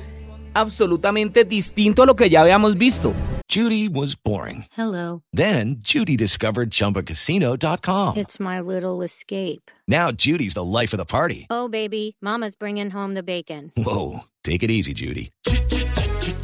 absolutamente 0.52 1.46
distinto 1.46 2.02
a 2.02 2.06
lo 2.06 2.16
que 2.16 2.28
ya 2.28 2.42
habíamos 2.42 2.76
visto. 2.76 3.14
Judy 3.48 3.88
was 3.88 4.14
boring. 4.14 4.66
Hello. 4.72 5.22
Then 5.32 5.76
Judy 5.80 6.18
discovered 6.18 6.68
ChumbaCasino.com. 6.70 8.18
It's 8.18 8.38
my 8.38 8.60
little 8.60 9.00
escape. 9.02 9.70
Now 9.88 10.12
Judy's 10.12 10.52
the 10.52 10.62
life 10.62 10.92
of 10.92 10.98
the 10.98 11.06
party. 11.06 11.46
Oh, 11.48 11.68
baby, 11.70 12.14
Mama's 12.20 12.54
bringing 12.54 12.90
home 12.90 13.14
the 13.14 13.22
bacon. 13.22 13.72
Whoa, 13.74 14.26
take 14.44 14.62
it 14.62 14.70
easy, 14.70 14.92
Judy. 14.92 15.30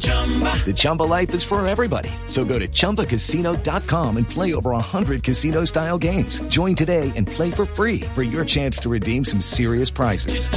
The 0.07 0.73
Chumba 0.73 1.03
life 1.03 1.33
is 1.33 1.43
for 1.43 1.65
everybody. 1.65 2.09
So 2.25 2.43
go 2.45 2.59
to 2.59 2.67
ChumbaCasino.com 2.67 4.17
and 4.17 4.29
play 4.29 4.53
over 4.53 4.71
100 4.71 5.23
casino 5.23 5.63
style 5.63 5.97
games. 5.97 6.41
Join 6.49 6.75
today 6.75 7.11
and 7.15 7.25
play 7.25 7.51
for 7.51 7.65
free 7.65 8.01
for 8.13 8.23
your 8.23 8.43
chance 8.43 8.77
to 8.79 8.89
redeem 8.89 9.23
some 9.23 9.39
serious 9.39 9.89
prizes. 9.89 10.49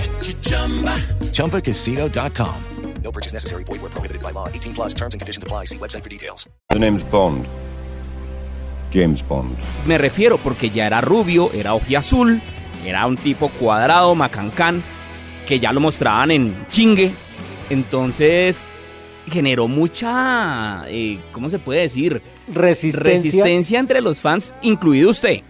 ChumbaCasino.com. 1.33 2.63
No 3.03 3.11
purchase 3.11 3.33
necessary. 3.33 3.65
Void 3.65 3.81
where 3.83 3.91
prohibited 3.91 4.23
by 4.23 4.31
law. 4.33 4.47
18 4.49 4.75
plus 4.75 4.95
terms 4.95 5.15
and 5.15 5.21
conditions 5.21 5.43
apply. 5.43 5.65
See 5.65 5.79
website 5.79 6.05
for 6.05 6.11
details. 6.11 6.49
The 6.69 6.79
name's 6.79 7.03
Bond. 7.03 7.49
James 8.91 9.23
Bond. 9.23 9.57
Me 9.87 9.97
refiero 9.99 10.37
porque 10.39 10.71
ya 10.71 10.87
era 10.87 11.01
rubio, 11.01 11.51
era 11.53 11.73
azul, 11.97 12.43
era 12.85 13.07
un 13.07 13.17
tipo 13.17 13.49
cuadrado, 13.49 14.15
macancán, 14.15 14.83
que 15.47 15.59
ya 15.59 15.73
lo 15.73 15.81
mostraban 15.81 16.31
en 16.31 16.67
chingue. 16.69 17.13
Entonces 17.71 18.69
generó 19.31 19.69
mucha, 19.69 20.85
eh, 20.89 21.19
¿cómo 21.33 21.49
se 21.49 21.59
puede 21.59 21.81
decir? 21.81 22.21
resistencia 22.53 23.03
Resistencia 23.03 23.79
entre 23.79 24.01
los 24.01 24.21
fans, 24.21 24.55
incluido 24.63 25.11
usted. 25.11 25.41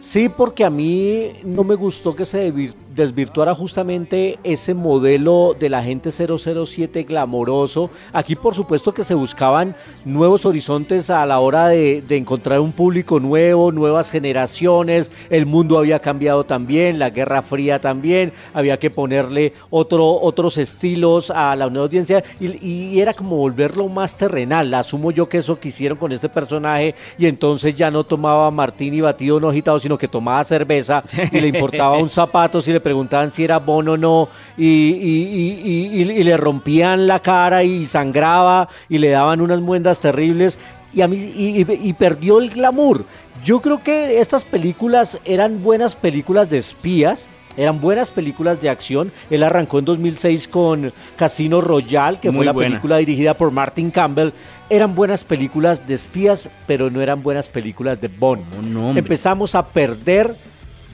Sí, 0.00 0.28
porque 0.28 0.64
a 0.64 0.70
mí 0.70 1.32
no 1.44 1.64
me 1.64 1.76
gustó 1.76 2.14
que 2.14 2.26
se 2.26 2.52
desvirtuara 2.94 3.54
justamente 3.54 4.38
ese 4.44 4.74
modelo 4.74 5.56
del 5.58 5.74
agente 5.74 6.10
007 6.10 7.04
glamoroso. 7.04 7.90
Aquí 8.12 8.36
por 8.36 8.54
supuesto 8.54 8.92
que 8.92 9.04
se 9.04 9.14
buscaban 9.14 9.74
nuevos 10.04 10.44
horizontes 10.44 11.10
a 11.10 11.24
la 11.26 11.38
hora 11.40 11.68
de, 11.68 12.02
encontrar 12.10 12.60
un 12.60 12.72
público 12.72 13.20
nuevo, 13.20 13.72
nuevas 13.72 14.10
generaciones, 14.10 15.10
el 15.30 15.46
mundo 15.46 15.78
había 15.78 16.00
cambiado 16.00 16.44
también, 16.44 16.98
la 16.98 17.10
Guerra 17.10 17.42
Fría 17.42 17.80
también, 17.80 18.32
había 18.52 18.78
que 18.78 18.90
ponerle 18.90 19.54
otro, 19.70 20.20
otros 20.20 20.58
estilos 20.58 21.30
a 21.30 21.56
la 21.56 21.70
nueva 21.70 21.86
audiencia 21.86 22.22
y, 22.38 22.64
y 22.66 23.00
era 23.00 23.14
como 23.14 23.36
volverlo 23.36 23.88
más 23.88 24.16
terrenal. 24.16 24.72
Asumo 24.74 25.10
yo 25.10 25.28
que 25.28 25.38
eso 25.38 25.58
quisieron 25.58 25.96
con 25.96 26.12
este 26.12 26.28
personaje 26.28 26.94
y 27.18 27.26
entonces 27.26 27.74
ya 27.74 27.90
no 27.90 28.04
tomaba 28.04 28.50
martini 28.50 29.00
batido 29.00 29.40
no 29.40 29.48
agitado, 29.48 29.80
sino 29.80 29.96
que 29.96 30.08
tomaba 30.08 30.44
cerveza 30.44 31.02
y 31.32 31.40
le 31.40 31.48
importaba 31.48 31.96
un 31.96 32.10
zapato 32.10 32.60
si 32.60 32.72
le 32.72 32.80
preguntaban 32.82 33.30
si 33.30 33.44
era 33.44 33.58
bono 33.58 33.92
o 33.92 33.96
no 33.96 34.28
y, 34.56 34.66
y- 34.66 35.90
y- 36.02 36.22
le 36.24 36.36
rompían 36.36 37.06
la 37.06 37.20
cara 37.20 37.64
y 37.64 37.86
sangraba 37.86 38.68
y 38.88 38.98
le 38.98 39.10
daban 39.10 39.40
unas 39.40 39.60
muendas 39.60 39.98
terribles 40.00 40.58
y 40.94 41.00
a 41.00 41.08
mí 41.08 41.16
y, 41.34 41.92
perdió 41.94 42.38
el 42.38 42.50
glamour. 42.50 43.04
Yo 43.44 43.60
creo 43.60 43.82
que 43.82 44.20
estas 44.20 44.44
películas 44.44 45.18
eran 45.24 45.62
buenas 45.62 45.94
películas 45.94 46.50
de 46.50 46.58
espías. 46.58 47.28
Eran 47.56 47.80
buenas 47.80 48.08
películas 48.10 48.62
de 48.62 48.70
acción. 48.70 49.10
Él 49.30 49.42
arrancó 49.42 49.78
en 49.78 49.84
2006 49.84 50.48
con 50.48 50.90
Casino 51.16 51.60
Royale, 51.60 52.18
que 52.18 52.30
Muy 52.30 52.36
fue 52.38 52.44
la 52.46 52.52
buena. 52.52 52.70
película 52.70 52.96
dirigida 52.98 53.34
por 53.34 53.50
Martin 53.50 53.90
Campbell. 53.90 54.30
Eran 54.70 54.94
buenas 54.94 55.22
películas 55.24 55.86
de 55.86 55.92
espías, 55.94 56.48
pero 56.66 56.88
no 56.90 57.02
eran 57.02 57.22
buenas 57.22 57.48
películas 57.50 58.00
de 58.00 58.08
Bond. 58.08 58.44
No. 58.72 58.90
Empezamos 58.96 59.54
a 59.54 59.66
perder 59.66 60.34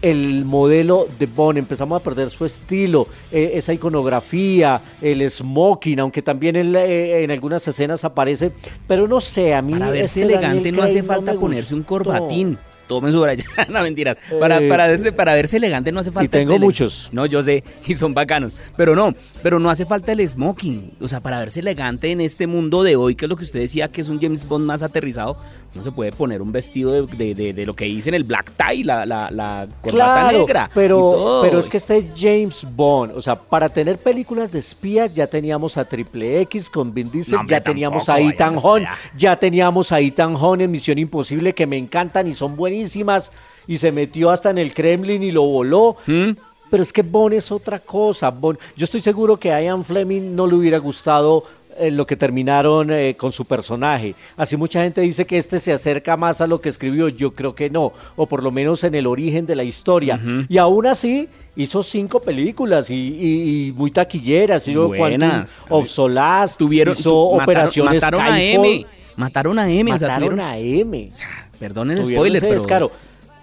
el 0.02 0.44
modelo 0.44 1.08
de 1.18 1.26
Bond, 1.26 1.58
empezamos 1.58 2.00
a 2.00 2.04
perder 2.04 2.30
su 2.30 2.44
estilo, 2.44 3.08
eh, 3.32 3.52
esa 3.54 3.72
iconografía, 3.72 4.80
el 5.00 5.28
smoking, 5.28 6.00
aunque 6.00 6.22
también 6.22 6.56
él, 6.56 6.76
eh, 6.76 7.24
en 7.24 7.30
algunas 7.30 7.66
escenas 7.66 8.04
aparece, 8.04 8.52
pero 8.86 9.08
no 9.08 9.20
sé, 9.20 9.54
a 9.54 9.62
mí 9.62 9.72
Para 9.72 9.90
verse 9.90 10.20
este 10.20 10.22
elegante 10.22 10.56
Daniel 10.56 10.76
no 10.76 10.82
hace 10.82 11.02
Craig 11.02 11.06
falta 11.06 11.34
ponerse 11.34 11.74
un 11.74 11.82
corbatín. 11.82 12.58
Tomen 12.88 13.12
su 13.12 13.22
allá. 13.24 13.44
no 13.68 13.82
mentiras. 13.82 14.16
Para, 14.40 14.58
Eh, 14.58 14.68
para, 14.68 14.86
verse, 14.86 15.12
para 15.12 15.34
verse 15.34 15.58
elegante 15.58 15.92
no 15.92 16.00
hace 16.00 16.10
falta. 16.10 16.38
tengo 16.38 16.54
el- 16.54 16.60
muchos. 16.60 17.08
No, 17.12 17.26
yo 17.26 17.42
sé, 17.42 17.62
y 17.86 17.94
son 17.94 18.14
bacanos. 18.14 18.56
Pero 18.76 18.96
no, 18.96 19.14
pero 19.42 19.58
no 19.58 19.70
hace 19.70 19.84
falta 19.84 20.12
el 20.12 20.26
smoking. 20.28 20.92
O 21.00 21.06
sea, 21.08 21.20
para 21.20 21.38
verse 21.38 21.60
elegante 21.60 22.10
en 22.10 22.20
este 22.20 22.46
mundo 22.46 22.82
de 22.82 22.96
hoy, 22.96 23.14
que 23.14 23.26
es 23.26 23.28
lo 23.28 23.36
que 23.36 23.44
usted 23.44 23.60
decía, 23.60 23.88
que 23.88 24.00
es 24.00 24.08
un 24.08 24.20
James 24.20 24.46
Bond 24.48 24.64
más 24.64 24.82
aterrizado, 24.82 25.36
no 25.74 25.82
se 25.82 25.92
puede 25.92 26.12
poner 26.12 26.40
un 26.42 26.50
vestido 26.50 26.92
de, 26.92 27.06
de- 27.16 27.34
de- 27.34 27.52
de 27.52 27.66
lo 27.66 27.74
que 27.74 27.84
dicen 27.84 28.14
el 28.14 28.24
black 28.24 28.52
tie, 28.56 28.84
la, 28.84 29.04
la, 29.04 29.30
la 29.30 29.68
corbata 29.82 30.04
Claro, 30.30 30.38
negra. 30.38 30.70
y 30.70 30.74
pero, 30.74 31.40
pero 31.42 31.58
es 31.60 31.68
que 31.68 31.76
este 31.76 31.98
es 31.98 32.06
James 32.16 32.66
Bond, 32.74 33.12
o 33.14 33.20
sea, 33.20 33.36
para 33.36 33.68
tener 33.68 33.98
películas 33.98 34.50
de 34.50 34.60
espías 34.60 35.14
ya 35.14 35.26
teníamos 35.26 35.76
a 35.76 35.84
Triple 35.84 36.40
X 36.42 36.70
con 36.70 36.94
Vin 36.94 37.10
Diesel, 37.10 37.34
No, 37.34 37.40
hombre, 37.40 37.56
ya 37.56 37.62
teníamos 37.62 38.06
tampoco 38.06 38.28
a 38.28 38.32
Ethan 38.32 38.54
Hunt, 38.62 38.86
ya 39.16 39.38
teníamos 39.38 39.92
a 39.92 40.00
Ethan 40.00 40.34
Hunt 40.36 40.62
en 40.62 40.70
Misión 40.70 40.98
Imposible 40.98 41.52
que 41.54 41.66
me 41.66 41.76
encantan 41.76 42.26
y 42.28 42.32
son 42.34 42.56
buenísimas 42.82 43.30
y 43.66 43.78
se 43.78 43.92
metió 43.92 44.30
hasta 44.30 44.50
en 44.50 44.58
el 44.58 44.72
Kremlin 44.72 45.22
y 45.22 45.32
lo 45.32 45.42
voló. 45.42 45.96
¿Mm? 46.06 46.30
Pero 46.70 46.82
es 46.82 46.92
que 46.92 47.02
Bond 47.02 47.34
es 47.34 47.50
otra 47.50 47.78
cosa. 47.78 48.30
Bond, 48.30 48.58
yo 48.76 48.84
estoy 48.84 49.00
seguro 49.00 49.38
que 49.38 49.52
a 49.52 49.62
Ian 49.62 49.84
Fleming 49.84 50.34
no 50.36 50.46
le 50.46 50.54
hubiera 50.54 50.78
gustado 50.78 51.44
eh, 51.78 51.90
lo 51.90 52.06
que 52.06 52.14
terminaron 52.16 52.90
eh, 52.92 53.14
con 53.18 53.32
su 53.32 53.44
personaje. 53.46 54.14
Así 54.36 54.56
mucha 54.56 54.82
gente 54.82 55.00
dice 55.00 55.24
que 55.26 55.38
este 55.38 55.60
se 55.60 55.72
acerca 55.72 56.16
más 56.16 56.40
a 56.42 56.46
lo 56.46 56.60
que 56.60 56.68
escribió, 56.68 57.08
yo 57.08 57.32
creo 57.34 57.54
que 57.54 57.70
no, 57.70 57.92
o 58.16 58.26
por 58.26 58.42
lo 58.42 58.50
menos 58.50 58.84
en 58.84 58.94
el 58.94 59.06
origen 59.06 59.46
de 59.46 59.54
la 59.56 59.64
historia. 59.64 60.20
Y 60.48 60.58
aún 60.58 60.86
así 60.86 61.28
hizo 61.56 61.82
cinco 61.82 62.20
películas 62.20 62.90
y, 62.90 62.94
y- 62.94 63.68
y 63.68 63.72
muy 63.72 63.90
taquilleras, 63.90 64.66
hizo 64.68 64.88
Buenas. 64.88 65.60
Solace, 65.86 66.54
Tuvieron, 66.58 66.94
hizo 66.98 67.10
tu- 67.10 67.36
mataron, 67.36 67.42
operaciones 67.42 67.94
mataron 68.02 68.20
a 68.22 68.42
M. 68.42 68.86
Mataron 69.16 69.58
a 69.58 69.70
M. 69.70 69.92
o 69.92 69.98
sea, 69.98 70.08
mataron 70.08 70.36
tuvieron- 70.36 70.40
a 70.40 70.58
M. 70.58 71.08
o 71.10 71.14
sea, 71.14 71.47
perdonen 71.58 71.98
el 71.98 72.04
spoiler, 72.04 72.40
pero. 72.42 72.54
descaro. 72.54 72.92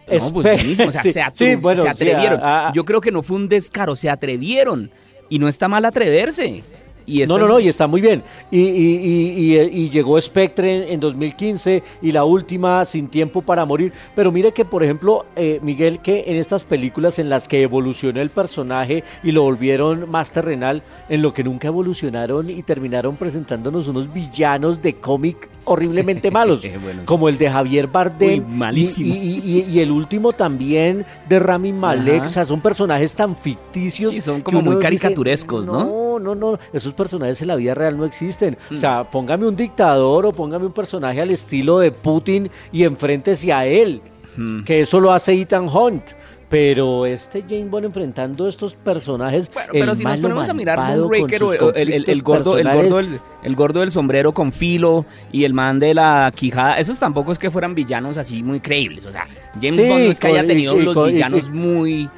No, 0.07 0.31
pues 0.31 0.55
buenísimo, 0.55 0.89
o 0.89 0.91
sea, 0.91 1.01
sí, 1.03 1.11
se, 1.11 1.23
sí, 1.33 1.55
bueno, 1.55 1.81
se 1.81 1.87
sí, 1.87 1.91
atrevieron. 1.93 2.39
ah, 2.41 2.67
ah. 2.67 2.71
Yo 2.75 2.85
creo 2.85 3.01
que 3.01 3.11
no 3.11 3.23
fue 3.23 3.37
un 3.37 3.49
descaro, 3.49 3.95
se 3.95 4.09
atrevieron. 4.09 4.91
Y 5.29 5.39
no 5.39 5.47
está 5.47 5.67
mal 5.67 5.83
atreverse. 5.85 6.63
Y 7.05 7.21
esta 7.21 7.33
No, 7.35 7.39
no, 7.39 7.47
no, 7.47 7.59
y 7.59 7.67
está 7.67 7.87
muy 7.87 8.01
bien. 8.01 8.23
Y, 8.51 8.59
y- 8.59 8.95
y- 8.97 9.55
y- 9.57 9.83
y 9.85 9.89
llegó 9.89 10.19
Spectre 10.19 10.83
en, 10.85 10.93
en 10.93 10.99
2015 10.99 11.83
y 12.01 12.11
la 12.11 12.23
última 12.25 12.83
Sin 12.85 13.07
Tiempo 13.09 13.41
para 13.41 13.65
Morir. 13.65 13.93
Pero 14.15 14.31
mire 14.31 14.51
que, 14.51 14.65
por 14.65 14.83
ejemplo, 14.83 15.25
eh, 15.35 15.59
Miguel, 15.61 15.99
que 15.99 16.23
en 16.27 16.35
estas 16.37 16.63
películas 16.63 17.19
en 17.19 17.29
las 17.29 17.47
que 17.47 17.61
evolucionó 17.61 18.21
el 18.21 18.29
personaje 18.29 19.03
y 19.23 19.31
lo 19.31 19.43
volvieron 19.43 20.09
más 20.09 20.31
terrenal, 20.31 20.81
en 21.09 21.21
lo 21.21 21.33
que 21.33 21.43
nunca 21.43 21.67
evolucionaron 21.67 22.49
y 22.49 22.63
terminaron 22.63 23.15
presentándonos 23.17 23.87
unos 23.87 24.11
villanos 24.11 24.81
de 24.81 24.95
cómic 24.95 25.47
horriblemente 25.65 26.31
malos, 26.31 26.61
Bueno, 26.81 27.01
sí. 27.01 27.05
como 27.05 27.29
el 27.29 27.37
de 27.37 27.49
Javier 27.49 27.87
Bardem. 27.87 28.39
Uy, 28.47 28.55
malísimo. 28.55 29.13
Y, 29.15 29.79
el 29.79 29.91
último 29.91 30.33
también 30.33 31.05
de 31.29 31.39
Rami 31.39 31.71
Malek. 31.73 32.21
Ajá. 32.21 32.29
O 32.29 32.33
sea, 32.33 32.45
son 32.45 32.61
personajes 32.61 33.13
tan 33.13 33.35
ficticios. 33.35 34.11
Sí, 34.11 34.21
son 34.21 34.41
como 34.41 34.61
muy 34.61 34.75
dice, 34.75 34.81
caricaturescos, 34.83 35.65
¿no? 35.65 35.85
No, 35.85 36.19
no, 36.19 36.35
no. 36.35 36.59
Esos 36.73 36.93
personajes 36.95 37.41
en 37.41 37.49
la 37.49 37.55
vida 37.55 37.75
real 37.75 37.97
no 37.97 38.05
existen. 38.05 38.57
Mm. 38.71 38.77
O 38.77 38.79
sea, 38.79 39.03
póngame 39.11 39.45
un 39.47 39.55
dictador 39.55 40.25
o 40.25 40.31
póngame 40.33 40.65
un 40.65 40.73
personaje 40.73 41.21
al 41.21 41.29
estilo 41.31 41.79
de 41.79 41.91
Putin 41.91 42.49
y 42.71 42.83
enfréntese 42.83 43.53
a 43.53 43.65
él. 43.67 44.01
Mm. 44.37 44.63
Que 44.63 44.81
eso 44.81 44.99
lo 44.99 45.11
hace 45.13 45.33
Ethan 45.39 45.67
Hunt. 45.69 46.03
Pero 46.47 47.07
este 47.07 47.41
James 47.41 47.71
Bond 47.71 47.85
enfrentando 47.85 48.47
estos 48.47 48.75
personajes. 48.75 49.49
Bueno, 49.51 49.69
pero 49.73 49.95
si 49.95 50.03
nos 50.03 50.19
ponemos 50.19 50.47
a 50.47 50.53
mirar 50.53 50.77
Moonraker 50.95 51.41
el, 51.75 51.91
el- 51.93 52.09
el- 52.09 52.21
gordo, 52.21 52.57
el, 52.59 52.69
gordo 52.71 52.97
del, 52.97 53.19
el 53.43 53.55
gordo 53.55 53.79
del 53.79 53.89
sombrero 53.91 54.31
con 54.31 54.53
filo 54.53 55.05
y 55.31 55.43
el 55.45 55.55
man 55.55 55.79
de 55.79 55.95
la 55.95 56.31
quijada, 56.33 56.77
esos 56.77 56.99
tampoco 56.99 57.31
es 57.31 57.39
que 57.39 57.49
fueran 57.49 57.73
villanos 57.73 58.17
así 58.17 58.43
muy 58.43 58.59
creíbles. 58.59 59.07
O 59.07 59.11
sea, 59.11 59.27
James 59.59 59.81
Sí, 59.81 59.87
Bond 59.89 60.05
no 60.05 60.11
es 60.11 60.19
que 60.19 60.27
haya 60.27 60.45
tenido 60.45 60.79
y 60.79 60.83
los 60.83 60.95
y- 61.09 61.13
villanos 61.13 61.47
y- 61.47 61.51
muy. 61.51 62.09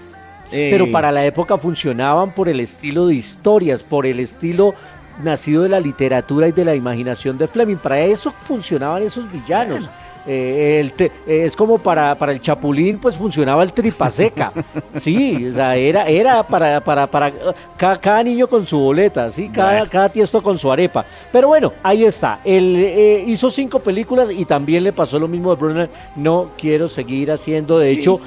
Eh, 0.52 0.70
Pero 0.72 0.92
para 0.92 1.12
la 1.12 1.26
época 1.26 1.58
funcionaban 1.58 2.32
por 2.32 2.50
el 2.50 2.60
estilo 2.60 3.08
de 3.08 3.16
historias, 3.16 3.84
por 3.84 4.06
el 4.06 4.20
estilo 4.20 4.76
nacido 5.24 5.64
de 5.64 5.70
la 5.70 5.80
literatura 5.80 6.48
y 6.48 6.52
de 6.52 6.64
la 6.66 6.76
imaginación 6.76 7.38
de 7.38 7.48
Fleming. 7.48 7.78
Para 7.78 8.00
eso 8.02 8.32
funcionaban 8.44 9.02
esos 9.04 9.32
villanos. 9.32 9.90
Eh, 10.30 10.80
el 10.82 10.92
te- 10.92 11.06
eh, 11.26 11.46
es 11.46 11.56
como 11.56 11.78
para, 11.78 12.14
para 12.16 12.34
el 12.34 12.42
Chapulín, 12.42 13.00
pues 13.00 13.16
funcionaba 13.16 13.64
el 13.64 13.72
tripa 13.72 14.10
seca. 14.12 14.52
Sí, 15.00 15.48
o 15.48 15.54
sea, 15.54 15.76
era, 15.78 16.06
era 16.08 16.44
para, 16.46 16.82
para, 16.82 17.08
para 17.08 17.32
cada, 17.78 17.98
cada 17.98 18.24
niño 18.24 18.46
con 18.48 18.66
su 18.66 18.78
boleta, 18.78 19.30
¿sí? 19.32 19.48
Cada, 19.50 19.72
Bueno. 19.78 19.88
cada 19.90 20.10
tiesto 20.10 20.42
con 20.44 20.60
su 20.60 20.70
arepa. 20.72 21.06
Pero 21.32 21.48
bueno, 21.48 21.72
ahí 21.82 22.04
está. 22.04 22.42
Él 22.44 22.76
eh, 22.78 23.24
hizo 23.26 23.50
cinco 23.50 23.80
películas 23.80 24.30
y 24.32 24.44
también 24.44 24.84
le 24.84 24.92
pasó 24.92 25.18
lo 25.18 25.28
mismo 25.30 25.50
a 25.52 25.56
Brunner. 25.56 25.90
No 26.18 26.50
quiero 26.58 26.90
seguir 26.90 27.32
haciendo. 27.32 27.80
De 27.80 27.92
Sí. 27.92 27.98
hecho, 28.00 28.20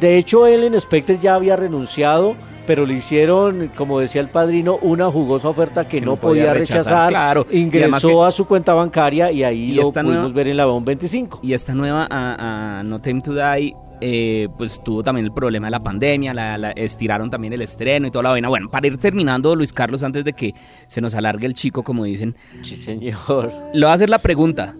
de 0.00 0.18
hecho, 0.18 0.46
él 0.46 0.64
en 0.64 0.80
Spectre 0.80 1.18
ya 1.20 1.34
había 1.34 1.56
renunciado, 1.56 2.34
pero 2.66 2.84
le 2.86 2.94
hicieron, 2.94 3.70
como 3.76 3.98
decía 4.00 4.20
el 4.20 4.28
padrino, 4.28 4.76
una 4.82 5.10
jugosa 5.10 5.48
oferta 5.48 5.88
que, 5.88 6.00
no, 6.00 6.16
podía 6.16 6.52
rechazar. 6.54 7.08
claro. 7.08 7.46
Ingresó 7.50 8.08
que- 8.20 8.24
a 8.26 8.30
su 8.30 8.46
cuenta 8.46 8.74
bancaria 8.74 9.32
y 9.32 9.42
ahí 9.42 9.72
Y 9.72 9.74
lo 9.74 9.84
pudimos 9.90 10.04
nueva- 10.04 10.28
ver 10.28 10.48
en 10.48 10.56
la 10.58 10.66
BOM 10.66 10.84
25. 10.84 11.40
Y 11.42 11.52
esta 11.54 11.74
nueva 11.74 12.06
a, 12.10 12.78
a 12.80 12.82
No 12.82 13.00
Time 13.00 13.22
to 13.22 13.32
Die, 13.34 13.74
eh, 14.00 14.48
pues 14.56 14.80
tuvo 14.84 15.02
también 15.02 15.24
el 15.24 15.32
problema 15.32 15.66
de 15.66 15.70
la 15.72 15.82
pandemia, 15.82 16.32
la, 16.34 16.56
la- 16.58 16.70
estiraron 16.72 17.30
también 17.30 17.52
el 17.54 17.62
estreno 17.62 18.06
y 18.06 18.10
toda 18.10 18.24
la 18.24 18.28
vaina. 18.30 18.48
Bueno, 18.48 18.70
para 18.70 18.86
ir 18.86 18.98
terminando, 18.98 19.56
Luis 19.56 19.72
Carlos, 19.72 20.02
antes 20.02 20.24
de 20.24 20.34
que 20.34 20.54
se 20.86 21.00
nos 21.00 21.14
alargue 21.14 21.46
el 21.46 21.54
chico, 21.54 21.82
como 21.82 22.04
dicen, 22.04 22.36
Sí, 22.62 22.76
señor. 22.76 23.50
le 23.72 23.80
voy 23.80 23.90
a 23.90 23.94
hacer 23.94 24.10
la 24.10 24.18
pregunta: 24.18 24.74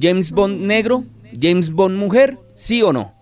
¿James 0.00 0.30
Bond 0.30 0.62
negro? 0.62 1.04
¿James 1.40 1.70
Bond 1.70 1.96
mujer? 1.98 2.38
¿Sí 2.54 2.82
o 2.82 2.92
no? 2.92 3.12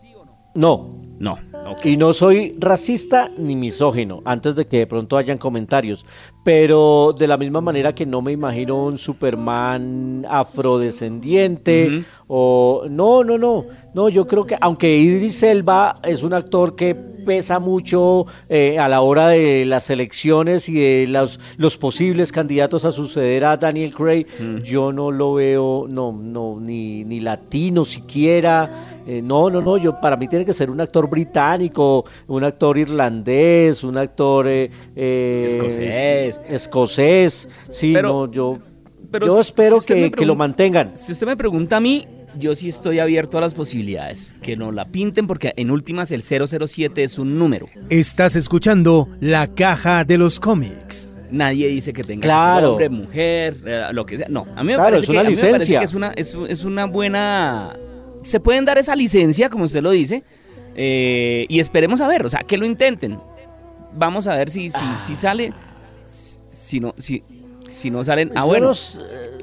No, 0.54 0.97
No. 1.18 1.38
ok. 1.66 1.84
Y 1.86 1.96
no 1.96 2.12
soy 2.12 2.54
racista 2.58 3.30
ni 3.36 3.56
misógino, 3.56 4.22
antes 4.24 4.54
de 4.56 4.66
que 4.66 4.78
de 4.78 4.86
pronto 4.86 5.16
hayan 5.16 5.38
comentarios, 5.38 6.06
pero 6.44 7.14
de 7.18 7.26
la 7.26 7.36
misma 7.36 7.60
manera 7.60 7.94
que 7.94 8.06
no 8.06 8.22
me 8.22 8.32
imagino 8.32 8.84
un 8.84 8.98
Superman 8.98 10.24
afrodescendiente 10.28 12.04
o 12.26 12.84
no, 12.88 13.24
no, 13.24 13.38
no, 13.38 13.64
no, 13.94 14.08
yo 14.08 14.26
creo 14.26 14.46
que 14.46 14.56
aunque 14.60 14.96
Idris 14.98 15.42
Elba 15.42 15.96
es 16.04 16.22
un 16.22 16.32
actor 16.34 16.76
que 16.76 16.94
pesa 16.94 17.58
mucho 17.58 18.26
eh, 18.48 18.78
a 18.78 18.88
la 18.88 19.02
hora 19.02 19.28
de 19.28 19.66
las 19.66 19.90
elecciones 19.90 20.68
y 20.68 20.74
de 20.74 21.06
los, 21.08 21.38
los 21.58 21.76
posibles 21.76 22.32
candidatos 22.32 22.84
a 22.86 22.92
suceder 22.92 23.44
a 23.44 23.56
Daniel 23.56 23.92
Craig, 23.94 24.26
Mm. 24.38 24.58
yo 24.62 24.92
no 24.92 25.10
lo 25.10 25.34
veo, 25.34 25.86
no, 25.88 26.12
no, 26.12 26.58
ni, 26.60 27.04
ni 27.04 27.20
latino 27.20 27.84
siquiera. 27.84 28.97
Eh, 29.10 29.22
no, 29.22 29.48
no, 29.48 29.62
no, 29.62 29.78
yo 29.78 29.98
para 30.00 30.16
mí 30.16 30.28
tiene 30.28 30.44
que 30.44 30.52
ser 30.52 30.68
un 30.70 30.80
actor 30.82 31.08
británico, 31.08 32.04
un 32.26 32.44
actor 32.44 32.76
irlandés, 32.76 33.82
un 33.82 33.96
actor 33.96 34.46
eh, 34.46 34.70
eh, 34.94 35.46
Escocés. 35.48 36.40
escocés. 36.48 37.48
Sí, 37.70 37.92
Pero- 37.94 38.08
no, 38.26 38.30
yo, 38.30 38.58
pero 39.10 39.26
yo 39.26 39.34
si- 39.36 39.40
espero 39.40 39.80
si 39.80 39.94
que, 39.94 40.10
que 40.10 40.26
lo 40.26 40.34
mantengan. 40.36 40.94
Si 40.94 41.12
usted 41.12 41.26
me 41.26 41.36
pregunta 41.38 41.78
a 41.78 41.80
mí, 41.80 42.06
yo 42.38 42.54
sí 42.54 42.68
estoy 42.68 42.98
abierto 42.98 43.38
a 43.38 43.40
las 43.40 43.54
posibilidades. 43.54 44.36
Que 44.42 44.56
nos 44.56 44.74
la 44.74 44.84
pinten, 44.84 45.26
porque 45.26 45.54
en 45.56 45.70
últimas 45.70 46.12
el 46.12 46.22
007 46.22 47.02
es 47.02 47.18
un 47.18 47.38
número. 47.38 47.66
Estás 47.88 48.36
escuchando 48.36 49.08
La 49.20 49.46
Caja 49.46 50.04
de 50.04 50.18
los 50.18 50.38
Cómics. 50.38 51.08
Nadie 51.30 51.68
dice 51.68 51.92
que 51.94 52.02
tenga 52.04 52.20
que 52.22 52.26
Claro. 52.28 52.60
ser 52.78 52.88
hombre, 52.88 52.88
mujer, 52.90 53.56
eh, 53.66 53.84
lo 53.92 54.04
que 54.06 54.18
sea. 54.18 54.28
No, 54.28 54.46
a 54.54 54.62
mí 54.62 54.68
me, 54.68 54.74
Claro, 54.74 54.82
parece, 54.84 55.04
es 55.04 55.06
que, 55.06 55.12
una 55.12 55.20
a 55.20 55.24
mí 55.24 55.30
me 55.30 55.36
parece 55.36 55.52
licencia. 55.58 55.78
que 55.78 55.84
es 55.86 55.94
una, 55.94 56.08
es, 56.14 56.36
es 56.48 56.64
una 56.64 56.84
buena... 56.86 57.74
Se 58.28 58.40
pueden 58.40 58.64
dar 58.64 58.78
esa 58.78 58.94
licencia, 58.94 59.48
como 59.48 59.64
usted 59.64 59.82
lo 59.82 59.90
dice, 59.90 60.22
eh, 60.76 61.46
y 61.48 61.60
esperemos 61.60 62.00
a 62.00 62.08
ver, 62.08 62.26
o 62.26 62.28
sea, 62.30 62.40
que 62.40 62.56
lo 62.58 62.66
intenten. 62.66 63.18
Vamos 63.94 64.26
a 64.26 64.36
ver 64.36 64.50
si, 64.50 64.68
si, 64.70 64.84
si 65.02 65.14
sale, 65.14 65.52
si 66.04 66.80
no, 66.80 66.94
si, 66.98 67.22
si 67.70 67.90
no 67.90 68.04
salen... 68.04 68.30
Ah, 68.34 68.44
bueno, 68.44 68.72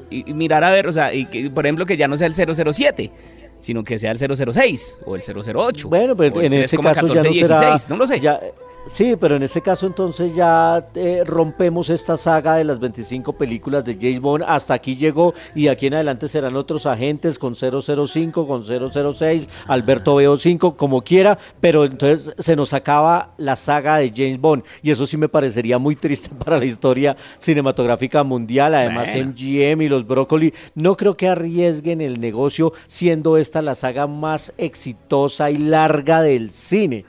y, 0.10 0.30
y 0.30 0.34
mirar 0.34 0.63
a 0.63 0.69
ver, 0.71 0.88
o 0.88 0.93
sea, 0.93 1.13
y 1.13 1.26
que, 1.26 1.50
por 1.50 1.65
ejemplo, 1.65 1.86
que 1.86 1.98
ya 1.98 2.08
no 2.08 2.15
sea 2.15 2.28
el 2.28 2.36
007, 2.36 3.12
sino 3.60 3.84
que 3.84 3.98
sea 3.98 4.12
el 4.12 4.19
006 4.19 5.00
o 5.06 5.15
el 5.15 5.21
008. 5.24 5.89
Bueno, 5.89 6.15
pero 6.15 6.39
el 6.39 6.54
en 6.54 6.62
este 6.62 6.78
caso 6.78 7.08
ya 7.08 7.24
no 7.24 7.34
será. 7.34 7.60
3,1416, 7.76 7.88
no 7.89 7.95
lo 7.98 8.08
sé. 8.08 8.19
ya- 8.19 8.39
sí, 8.88 9.15
pero 9.19 9.36
en 9.36 9.43
este 9.43 9.62
caso 9.62 9.88
entonces 9.88 10.36
ya 10.36 10.86
eh, 10.95 11.24
rompemos 11.26 11.89
esta 11.89 12.17
saga 12.17 12.56
de 12.56 12.63
las 12.63 12.80
25 12.80 13.34
películas 13.34 13.86
de 13.86 13.95
James 13.95 14.21
Bond. 14.21 14.43
Hasta 14.48 14.74
aquí 14.74 14.95
llegó 14.95 15.34
y 15.54 15.67
aquí 15.67 15.88
en 15.88 15.95
adelante 15.95 16.28
serán 16.28 16.56
otros 16.56 16.86
agentes 16.86 17.39
con 17.39 17.56
005, 17.56 18.48
con 18.48 18.63
006, 18.65 19.50
Alberto 19.67 20.15
Veo 20.15 20.38
5, 20.38 20.78
como 20.78 21.02
quiera. 21.02 21.38
Pero 21.62 21.86
entonces 21.86 22.34
se 22.38 22.56
nos 22.56 22.74
acaba 22.74 23.34
la 23.38 23.56
saga 23.56 23.98
de 23.98 24.12
James 24.15 24.39
Bond 24.39 24.63
y 24.82 24.91
eso 24.91 25.08
sí 25.08 25.17
me 25.17 25.30
parecería 25.30 25.78
muy 25.78 25.95
triste 25.95 26.30
para 26.43 26.58
la 26.58 26.65
historia 26.65 27.15
cinematográfica 27.38 28.24
mundial. 28.24 28.76
Además, 28.76 29.10
Bueno. 29.12 29.32
MGM 29.32 29.82
y 29.82 29.89
los 29.89 30.06
Brócoli 30.08 30.54
no 30.76 30.95
creo 30.95 31.17
que 31.17 31.28
arriesguen 31.28 32.02
el 32.02 32.19
negocio 32.19 32.74
siendo 32.88 33.38
esta 33.38 33.62
la 33.62 33.76
saga 33.76 34.08
más 34.08 34.54
exitosa 34.58 35.50
y 35.50 35.58
larga 35.58 36.21
del 36.21 36.52
cine. 36.52 37.06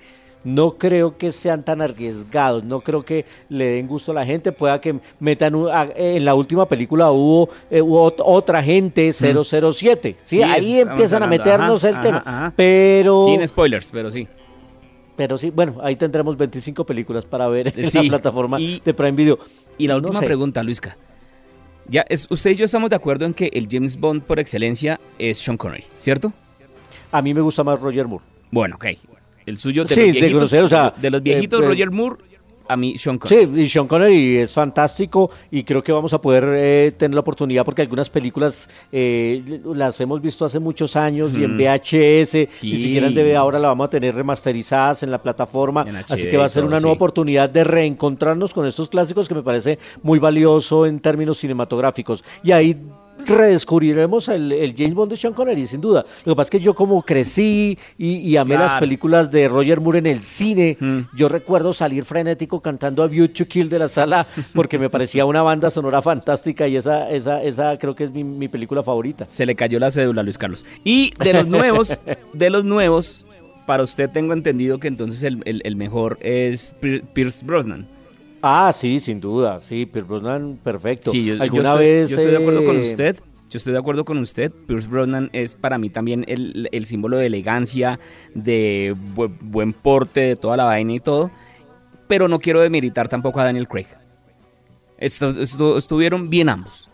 No 0.46 0.78
creo 0.78 1.18
que 1.18 1.32
sean 1.32 1.64
tan 1.64 1.82
arriesgados, 1.82 2.62
no 2.62 2.80
creo 2.80 3.04
que 3.04 3.24
le 3.48 3.64
den 3.66 3.88
gusto 3.88 4.12
a 4.12 4.14
la 4.14 4.24
gente, 4.24 4.52
pueda 4.52 4.80
que 4.80 5.00
metan 5.18 5.56
un- 5.56 5.68
a- 5.68 5.88
en 5.96 6.24
la 6.24 6.36
última 6.36 6.66
película 6.68 7.10
hubo, 7.10 7.48
eh, 7.68 7.82
hubo 7.82 8.14
otra 8.24 8.62
gente 8.62 9.12
007, 9.12 10.16
¿sí? 10.24 10.36
Sí, 10.36 10.42
ahí 10.44 10.78
empiezan 10.78 11.24
a 11.24 11.26
meternos 11.26 11.82
ajá, 11.84 11.88
el 11.88 11.94
ajá, 11.96 12.02
tema, 12.04 12.22
ajá. 12.24 12.52
pero 12.54 13.24
Sin 13.26 13.46
spoilers, 13.48 13.90
pero 13.90 14.08
sí. 14.08 14.28
pero 15.16 15.36
sí, 15.36 15.50
bueno, 15.50 15.78
ahí 15.82 15.96
tendremos 15.96 16.36
25 16.36 16.86
películas 16.86 17.24
para 17.24 17.48
ver 17.48 17.72
en 17.76 17.90
Sí, 17.90 18.02
la 18.04 18.08
plataforma 18.10 18.60
y- 18.60 18.80
de 18.84 18.94
Prime 18.94 19.12
Video. 19.12 19.40
Y 19.78 19.88
la 19.88 19.94
No 19.94 19.98
última 19.98 20.20
sé. 20.20 20.26
pregunta, 20.26 20.62
Luisca. 20.62 20.96
Ya, 21.88 22.04
es, 22.08 22.26
usted 22.30 22.52
y 22.52 22.54
yo 22.54 22.66
estamos 22.66 22.88
de 22.90 22.94
acuerdo 22.96 23.24
en 23.26 23.34
que 23.34 23.50
el 23.52 23.66
James 23.68 23.98
Bond 23.98 24.22
por 24.22 24.38
excelencia 24.38 25.00
es 25.18 25.38
Sean 25.38 25.56
Connery, 25.56 25.84
¿cierto? 25.98 26.32
A 27.10 27.20
mí 27.20 27.34
me 27.34 27.40
gusta 27.40 27.64
más 27.64 27.80
Roger 27.80 28.06
Moore. 28.06 28.24
Bueno, 28.52 28.76
ok. 28.76 28.86
El 29.46 29.58
suyo 29.58 29.84
de 29.84 29.94
Sí, 29.94 30.00
los 30.00 30.06
de 30.06 30.12
viejitos, 30.12 30.40
grosero, 30.40 30.66
o 30.66 30.68
sea, 30.68 30.94
de 30.96 31.10
los 31.10 31.22
viejitos 31.22 31.60
eh, 31.60 31.64
eh, 31.64 31.68
Roger 31.68 31.90
Moore 31.90 32.16
a 32.68 32.76
mí 32.76 32.98
Sean 32.98 33.18
Connery. 33.18 33.44
Sí, 33.54 33.60
y 33.62 33.68
Sean 33.68 33.86
Connery 33.86 34.38
es 34.38 34.52
fantástico 34.52 35.30
y 35.50 35.62
creo 35.62 35.82
que 35.82 35.92
vamos 35.92 36.12
a 36.12 36.20
poder 36.20 36.44
eh, 36.48 36.92
tener 36.96 37.14
la 37.14 37.20
oportunidad 37.20 37.64
porque 37.64 37.82
algunas 37.82 38.10
películas 38.10 38.68
eh, 38.92 39.60
las 39.74 40.00
hemos 40.00 40.20
visto 40.20 40.44
hace 40.44 40.58
muchos 40.58 40.96
años 40.96 41.32
y 41.36 41.44
en 41.44 41.56
VHS 41.56 42.48
Sí. 42.50 42.72
y 42.72 42.76
si 42.76 42.92
quieren 42.92 43.14
DVD 43.14 43.36
ahora 43.36 43.58
la 43.58 43.68
vamos 43.68 43.86
a 43.86 43.90
tener 43.90 44.14
remasterizadas 44.14 45.02
en 45.02 45.10
la 45.10 45.22
plataforma, 45.22 45.84
En 45.86 45.96
así 45.96 46.28
que 46.28 46.36
va 46.36 46.46
a 46.46 46.48
ser 46.48 46.64
una 46.64 46.80
nueva 46.80 46.94
oportunidad 46.94 47.48
de 47.50 47.64
reencontrarnos 47.64 48.52
con 48.52 48.66
estos 48.66 48.88
clásicos 48.88 49.28
que 49.28 49.34
me 49.34 49.42
parece 49.42 49.78
muy 50.02 50.18
valioso 50.18 50.86
en 50.86 51.00
términos 51.00 51.38
cinematográficos 51.38 52.24
y 52.42 52.52
ahí 52.52 52.76
redescubriremos 53.34 54.28
el, 54.28 54.52
el 54.52 54.74
James 54.76 54.94
Bond 54.94 55.10
de 55.10 55.16
Sean 55.16 55.32
Connery, 55.34 55.66
sin 55.66 55.80
duda. 55.80 56.04
Lo 56.24 56.32
que 56.32 56.36
pasa 56.36 56.46
es 56.46 56.50
que 56.50 56.60
yo 56.60 56.74
como 56.74 57.02
crecí 57.02 57.78
y, 57.98 58.16
y 58.18 58.36
amé 58.36 58.56
las 58.56 58.74
películas 58.80 59.30
de 59.30 59.48
Roger 59.48 59.80
Moore 59.80 59.98
en 60.00 60.06
el 60.06 60.22
cine, 60.22 60.76
Mm. 60.80 61.00
yo 61.16 61.28
recuerdo 61.28 61.72
salir 61.72 62.04
frenético 62.04 62.60
cantando 62.60 63.02
a 63.02 63.06
View 63.06 63.28
to 63.28 63.46
Kill 63.46 63.68
de 63.68 63.78
la 63.78 63.88
sala 63.88 64.26
porque 64.54 64.78
me 64.78 64.90
parecía 64.90 65.24
una 65.24 65.42
banda 65.42 65.70
sonora 65.70 66.02
fantástica 66.02 66.68
y 66.68 66.76
esa, 66.76 67.08
esa, 67.10 67.42
esa 67.42 67.78
creo 67.78 67.94
que 67.94 68.04
es 68.04 68.10
mi, 68.10 68.24
mi 68.24 68.48
película 68.48 68.82
favorita. 68.82 69.26
Se 69.26 69.46
le 69.46 69.54
cayó 69.54 69.78
la 69.78 69.90
cédula 69.90 70.20
a 70.20 70.24
Luis 70.24 70.38
Carlos. 70.38 70.64
Y 70.84 71.12
de 71.22 71.32
los 71.32 71.46
nuevos, 71.46 71.98
de 72.32 72.50
los 72.50 72.64
nuevos, 72.64 73.24
para 73.66 73.82
usted 73.82 74.08
tengo 74.10 74.32
entendido 74.32 74.78
que 74.78 74.88
entonces 74.88 75.22
el, 75.22 75.42
el- 75.44 75.62
el 75.64 75.76
mejor 75.76 76.18
es 76.20 76.74
Pier- 76.80 77.02
Pierce 77.12 77.44
Brosnan. 77.44 77.86
Ah, 78.48 78.72
sí, 78.72 79.00
sin 79.00 79.20
duda, 79.20 79.60
sí, 79.60 79.86
Pierce 79.86 80.08
Brosnan, 80.08 80.58
perfecto. 80.62 81.10
Sí, 81.10 81.24
yo, 81.24 81.34
yo 81.34 81.42
¿Alguna 81.42 81.70
estoy, 81.70 81.84
vez, 81.86 82.10
yo 82.10 82.16
estoy 82.16 82.30
de 82.30 82.38
acuerdo 82.38 82.64
con 82.64 82.76
eh, 82.76 82.80
usted. 82.80 83.16
Yo 83.50 83.56
estoy 83.58 83.72
de 83.72 83.78
acuerdo 83.80 84.04
con 84.04 84.18
usted. 84.18 84.52
Pierce 84.66 84.88
Brosnan 84.88 85.30
es 85.32 85.54
para 85.54 85.78
mí 85.78 85.90
también 85.90 86.24
el, 86.28 86.68
el 86.70 86.86
símbolo 86.86 87.16
de 87.18 87.26
elegancia, 87.26 87.98
de 88.34 88.94
bu- 89.14 89.36
buen 89.40 89.72
porte, 89.72 90.20
de 90.20 90.36
toda 90.36 90.56
la 90.56 90.64
vaina 90.64 90.92
y 90.92 91.00
todo. 91.00 91.30
Pero 92.06 92.28
no 92.28 92.38
quiero 92.38 92.60
demeritar 92.60 93.08
tampoco 93.08 93.40
a 93.40 93.44
Daniel 93.44 93.66
Craig. 93.66 93.86
Estuvieron 94.98 96.30
bien 96.30 96.48
ambos. 96.48 96.88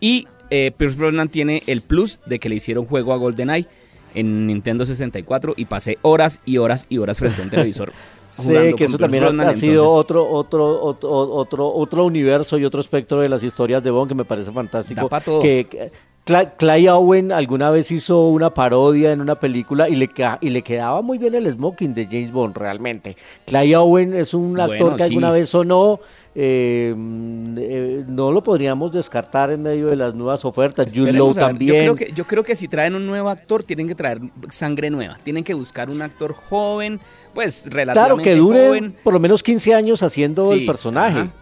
Y 0.00 0.26
eh, 0.50 0.72
Pierce 0.76 0.96
Brosnan 0.96 1.28
tiene 1.28 1.62
el 1.66 1.82
plus 1.82 2.20
de 2.26 2.38
que 2.38 2.48
le 2.48 2.56
hicieron 2.56 2.84
juego 2.86 3.12
a 3.12 3.16
GoldenEye 3.16 3.66
en 4.14 4.46
Nintendo 4.46 4.84
64 4.86 5.54
y 5.56 5.66
pasé 5.66 5.98
horas 6.02 6.40
y 6.44 6.58
horas 6.58 6.86
y 6.88 6.98
horas 6.98 7.18
frente 7.18 7.40
a 7.40 7.44
un 7.44 7.50
televisor. 7.50 7.92
Sí, 8.36 8.74
que 8.76 8.84
eso 8.84 8.98
también 8.98 9.24
ha- 9.40 9.52
sido 9.54 9.86
otro, 9.88 10.28
otro, 10.28 10.82
otro, 10.82 11.10
otro, 11.10 11.68
otro 11.72 12.04
universo 12.04 12.58
y 12.58 12.64
otro 12.64 12.80
espectro 12.80 13.20
de 13.20 13.28
las 13.28 13.42
historias 13.42 13.82
de 13.82 13.90
Bond 13.90 14.08
que 14.08 14.14
me 14.14 14.24
parece 14.24 14.52
fantástico. 14.52 15.08
Que, 15.40 15.66
que 15.70 15.90
Cla- 16.26 16.52
Clay 16.56 16.88
Owen 16.88 17.30
alguna 17.32 17.70
vez 17.70 17.90
hizo 17.92 18.26
una 18.28 18.50
parodia 18.50 19.12
en 19.12 19.20
una 19.20 19.36
película 19.36 19.88
y 19.88 19.94
le, 19.94 20.08
y 20.40 20.50
le 20.50 20.62
quedaba 20.62 21.00
muy 21.00 21.18
bien 21.18 21.34
el 21.36 21.50
smoking 21.50 21.94
de 21.94 22.04
James 22.04 22.32
Bond, 22.32 22.56
realmente. 22.56 23.16
Clay 23.46 23.74
Owen 23.74 24.12
es 24.12 24.34
un 24.34 24.58
actor 24.58 24.78
Bueno, 24.78 24.96
que 24.96 25.02
alguna 25.04 25.28
sí. 25.30 25.34
vez 25.38 25.48
sonó, 25.48 26.00
eh, 26.38 26.92
mm, 26.94 27.56
eh, 27.58 28.04
no 28.06 28.30
lo 28.30 28.42
podríamos 28.42 28.92
descartar 28.92 29.50
en 29.50 29.62
medio 29.62 29.86
de 29.86 29.96
las 29.96 30.14
nuevas 30.14 30.44
ofertas. 30.44 30.92
También. 30.92 31.86
Yo 31.86 31.94
creo, 31.94 31.96
que, 31.96 32.12
yo 32.14 32.26
creo 32.26 32.42
que 32.42 32.54
si 32.54 32.68
traen 32.68 32.94
un 32.94 33.06
nuevo 33.06 33.30
actor, 33.30 33.62
tienen 33.62 33.88
que 33.88 33.94
traer 33.94 34.20
sangre 34.50 34.90
nueva. 34.90 35.18
Tienen 35.24 35.44
que 35.44 35.54
buscar 35.54 35.88
un 35.88 36.02
actor 36.02 36.34
joven, 36.34 37.00
pues 37.32 37.62
Claro, 37.62 37.76
relativamente 37.76 38.24
que 38.24 38.36
dure 38.36 38.66
joven. 38.66 38.96
por 39.02 39.14
lo 39.14 39.20
menos 39.20 39.42
15 39.42 39.72
años 39.72 40.02
haciendo 40.02 40.52
el 40.52 40.66
personaje. 40.66 41.20
ajá, 41.20 41.32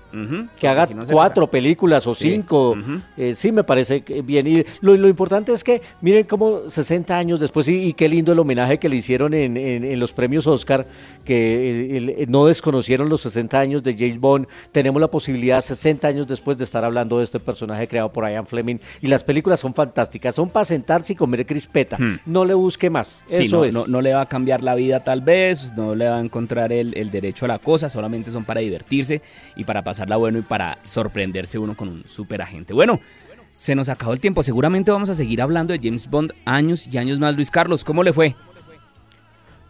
que 0.59 0.69
haga 0.69 0.87
si 0.87 0.95
no 0.95 1.05
cuatro 1.07 1.51
películas 1.51 2.07
o 2.07 2.15
Sí, 2.15 2.31
cinco. 2.33 2.77
Eh, 3.17 3.35
sí, 3.35 3.53
me 3.53 3.65
parece 3.65 4.05
bien. 4.25 4.47
Y 4.47 4.65
lo, 4.81 4.97
lo 4.97 5.09
importante 5.09 5.53
es 5.53 5.65
que 5.65 5.83
miren 6.01 6.25
cómo 6.25 6.71
60 6.71 7.17
años 7.17 7.41
después, 7.41 7.67
y, 7.69 7.85
y 7.89 7.93
qué 7.95 8.09
lindo 8.09 8.33
el 8.33 8.39
homenaje 8.39 8.79
que 8.79 8.89
le 8.89 8.97
hicieron 8.97 9.35
en, 9.35 9.57
en- 9.57 9.85
en 9.85 10.01
los 10.01 10.13
premios 10.13 10.47
Oscar, 10.47 10.87
que 11.25 11.35
eh, 11.95 11.97
el- 11.97 12.11
el- 12.11 12.31
no 12.31 12.47
desconocieron 12.47 13.09
los 13.09 13.23
60 13.23 13.59
años 13.59 13.83
de 13.83 13.95
James 13.95 14.19
Bond. 14.21 14.47
Tenemos 14.73 15.01
la 15.01 15.09
posibilidad 15.11 15.61
60 15.61 16.07
años 16.09 16.27
después 16.27 16.59
de 16.59 16.65
estar 16.65 16.85
hablando 16.85 17.19
de 17.19 17.25
este 17.25 17.41
personaje 17.41 17.89
creado 17.89 18.13
por 18.13 18.29
Ian 18.29 18.47
Fleming. 18.47 18.77
Y 19.01 19.07
las 19.09 19.23
películas 19.25 19.61
son 19.61 19.75
fantásticas, 19.75 20.35
son 20.35 20.49
para 20.51 20.65
sentarse 20.65 21.13
y 21.13 21.17
comer 21.17 21.45
crispeta. 21.47 21.97
Hmm. 21.99 22.21
No 22.27 22.45
le 22.45 22.55
busque 22.55 22.91
más. 22.91 23.23
Sí, 23.27 23.47
Eso 23.47 23.57
no, 23.59 23.65
es. 23.65 23.75
no, 23.75 23.87
no 23.87 24.01
le 24.01 24.15
va 24.15 24.23
a 24.23 24.27
cambiar 24.29 24.63
la 24.63 24.75
vida 24.75 25.03
tal 25.03 25.21
vez, 25.23 25.73
no 25.77 25.95
le 25.95 26.09
va 26.09 26.17
a 26.17 26.21
encontrar 26.21 26.73
el, 26.73 26.97
el 26.97 27.11
derecho 27.11 27.45
a 27.45 27.49
la 27.49 27.59
cosa, 27.59 27.89
solamente 27.89 28.31
son 28.31 28.45
para 28.45 28.61
divertirse 28.61 29.23
y 29.57 29.65
para 29.65 29.83
pasarla 30.05 30.17
bueno 30.17 30.39
y 30.39 30.43
para 30.43 30.79
sorprenderse 30.85 31.59
uno 31.59 31.75
con 31.75 31.89
un 31.89 32.05
super 32.07 32.43
agente. 32.43 32.75
Bueno, 32.75 33.01
se 33.55 33.75
nos 33.75 33.89
acabó 33.89 34.13
el 34.13 34.21
tiempo, 34.21 34.43
seguramente 34.43 34.91
vamos 34.91 35.09
a 35.09 35.15
seguir 35.15 35.41
hablando 35.41 35.73
de 35.73 35.81
James 35.83 36.11
Bond 36.11 36.33
años 36.45 36.87
y 36.93 36.99
años 36.99 37.19
más. 37.19 37.35
Luis 37.35 37.51
Carlos, 37.51 37.85
¿cómo 37.85 38.03
le 38.03 38.13
fue? 38.13 38.35